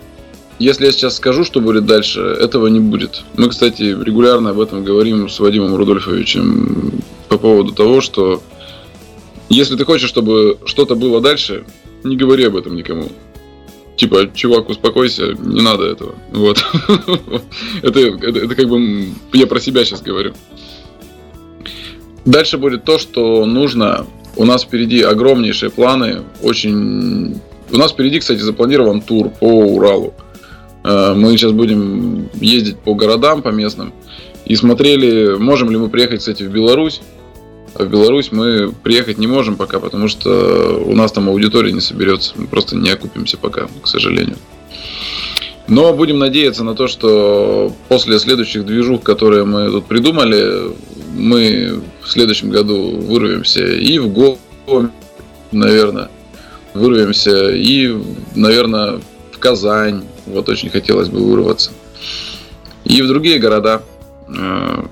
[0.58, 3.22] если я сейчас скажу, что будет дальше, этого не будет.
[3.36, 8.42] Мы, кстати, регулярно об этом говорим с Вадимом Рудольфовичем по поводу того, что
[9.48, 11.64] если ты хочешь, чтобы что-то было дальше,
[12.02, 13.08] не говори об этом никому.
[13.96, 16.14] Типа, чувак, успокойся, не надо этого.
[16.30, 16.64] Вот.
[17.82, 20.34] это, это, это как бы я про себя сейчас говорю.
[22.28, 24.06] Дальше будет то, что нужно.
[24.36, 26.24] У нас впереди огромнейшие планы.
[26.42, 27.40] Очень.
[27.72, 30.12] У нас впереди, кстати, запланирован тур по Уралу.
[30.84, 33.94] Э, мы сейчас будем ездить по городам, по местным.
[34.44, 37.00] И смотрели, можем ли мы приехать, кстати, в Беларусь.
[37.74, 41.80] А в Беларусь мы приехать не можем пока, потому что у нас там аудитория не
[41.80, 42.34] соберется.
[42.36, 44.36] Мы просто не окупимся пока, к сожалению.
[45.66, 50.74] Но будем надеяться на то, что после следующих движух, которые мы тут придумали,
[51.18, 54.38] мы в следующем году вырвемся и в Гом,
[55.52, 56.08] наверное,
[56.74, 57.94] вырвемся и,
[58.34, 59.00] наверное,
[59.32, 60.04] в Казань.
[60.26, 61.72] Вот очень хотелось бы вырваться.
[62.84, 63.82] И в другие города.
[64.28, 64.84] Э,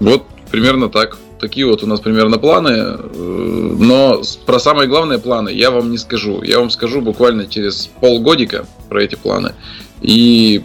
[0.00, 1.18] вот примерно так.
[1.38, 2.68] Такие вот у нас примерно планы.
[2.70, 6.42] Э, но про самые главные планы я вам не скажу.
[6.42, 9.54] Я вам скажу буквально через полгодика про эти планы.
[10.02, 10.62] И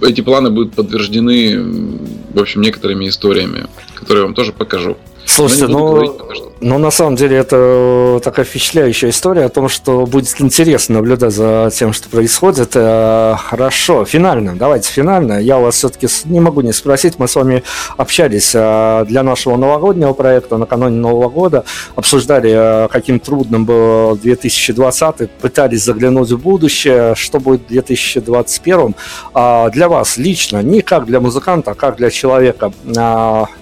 [0.00, 1.98] эти планы будут подтверждены,
[2.36, 4.98] в общем, некоторыми историями, которые я вам тоже покажу.
[5.26, 6.16] Слушайте, ну,
[6.60, 11.70] ну, на самом деле это такая впечатляющая история о том, что будет интересно наблюдать за
[11.72, 12.70] тем, что происходит.
[12.74, 15.38] Э, хорошо, финально, давайте финально.
[15.38, 17.62] Я вас все-таки не могу не спросить, мы с вами
[17.98, 21.64] общались э, для нашего новогоднего проекта накануне Нового года,
[21.94, 28.94] обсуждали, э, каким трудным был 2020, пытались заглянуть в будущее, что будет в 2021.
[29.34, 32.72] А для вас лично, не как для музыканта, а как для человека,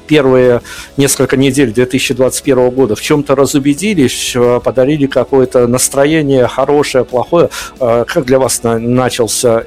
[0.07, 0.61] первые
[0.97, 7.50] несколько недель 2021 года в чем-то разубедились, э, подарили какое-то настроение хорошее, плохое.
[7.80, 9.64] Э, как для вас начался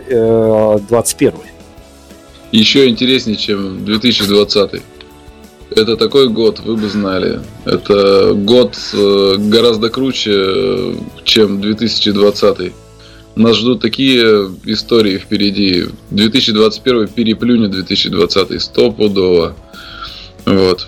[0.89, 1.37] 21 э,
[2.51, 4.81] Еще интереснее, чем 2020.
[5.71, 7.41] Это такой год, вы бы знали.
[7.65, 12.73] Это год гораздо круче, чем 2020.
[13.35, 15.85] Нас ждут такие истории впереди.
[16.09, 19.55] 2021 переплюнет 2020 стопудово.
[20.45, 20.87] Вот.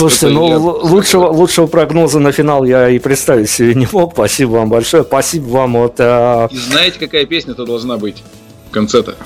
[0.00, 0.56] Слушайте, ну я...
[0.58, 4.14] лучшего, лучшего прогноза на финал я и представить себе не мог.
[4.14, 5.02] Спасибо вам большое.
[5.02, 5.74] Спасибо вам.
[5.74, 6.48] Вот, а...
[6.50, 8.22] И знаете, какая песня-то должна быть
[8.68, 9.16] в конце-то?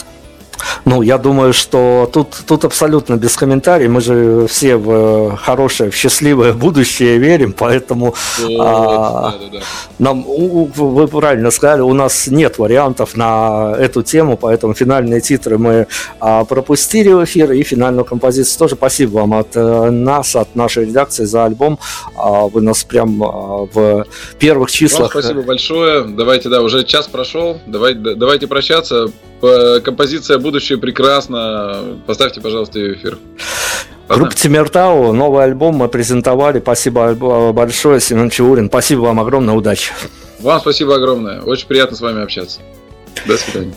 [0.85, 3.91] Ну, я думаю, что тут, тут абсолютно без комментариев.
[3.91, 9.65] Мы же все в хорошее, в счастливое будущее верим, поэтому вот, а, да, да, да.
[9.99, 15.87] нам, вы правильно сказали, у нас нет вариантов на эту тему, поэтому финальные титры мы
[16.21, 18.75] а, пропустили в эфир и финальную композицию тоже.
[18.75, 21.79] Спасибо вам от а, нас, от нашей редакции за альбом.
[22.17, 24.05] А, вы нас прям а, в
[24.39, 25.15] первых числах...
[25.15, 26.05] Вам спасибо большое.
[26.05, 27.59] Давайте, да, уже час прошел.
[27.67, 29.11] Давайте, давайте прощаться.
[29.83, 31.99] Композиция «Будущее прекрасно».
[32.07, 33.19] Поставьте, пожалуйста, ее эфир.
[34.09, 36.61] Группа Тимиртау, новый альбом мы презентовали.
[36.61, 37.15] Спасибо
[37.53, 38.69] большое, Семен Чаурин.
[38.69, 39.93] Спасибо вам огромное, удачи.
[40.41, 41.41] Вам спасибо огромное.
[41.41, 42.61] Очень приятно с вами общаться.
[43.27, 43.75] До свидания.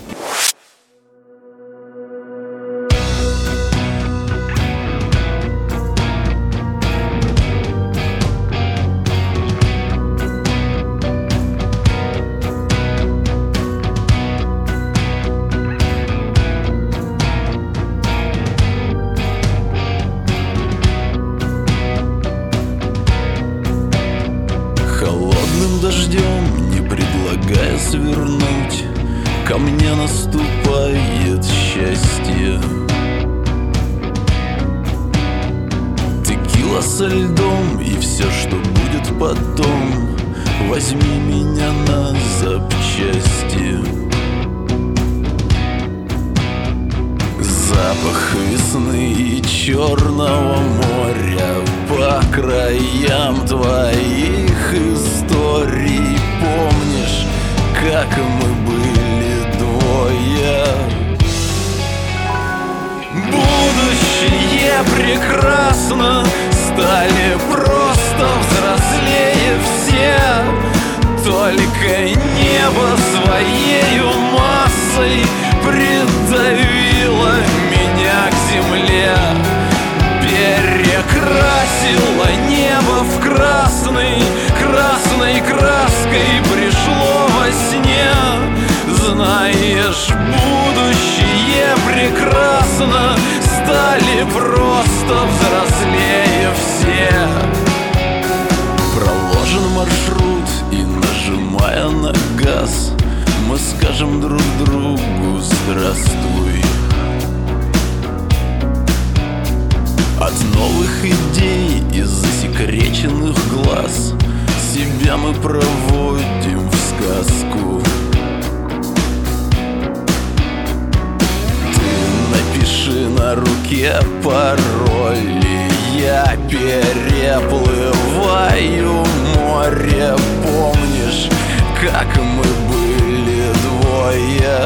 [132.36, 134.60] Мы были двое.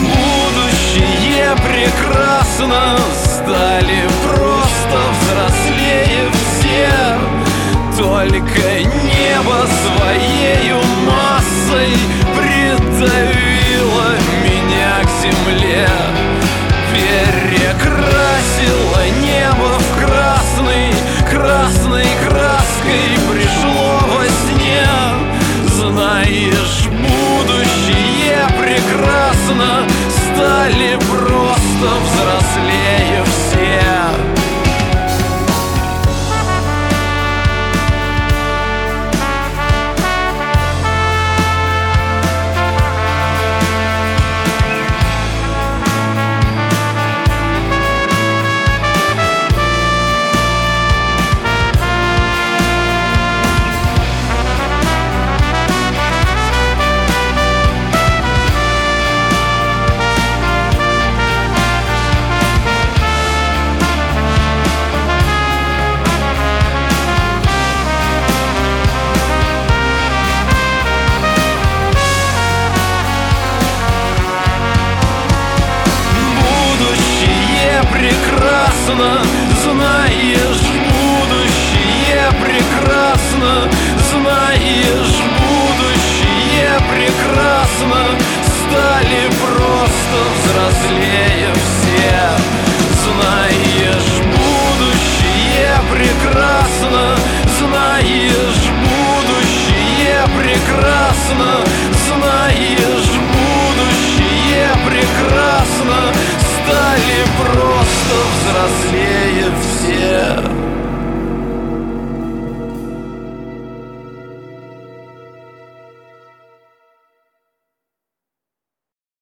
[0.00, 2.82] Будущее прекрасно
[3.46, 6.90] Стали просто взрослее все.
[7.96, 11.94] Только небо своею массой
[12.34, 14.08] Придавило
[14.42, 15.86] меня к земле.
[16.92, 20.90] Перекрасило небо в красный
[21.30, 23.90] Красной краской пришло
[26.06, 33.25] Знаешь, будущее прекрасно Стали просто взрослее
[78.96, 79.20] прекрасно,
[79.62, 83.68] знаешь, будущее прекрасно,
[84.10, 88.00] знаешь, будущее прекрасно,
[88.62, 92.18] стали просто взрослее все.
[93.04, 97.16] Знаешь, будущее прекрасно,
[97.58, 101.50] знаешь, будущее прекрасно.
[108.66, 109.15] I'll see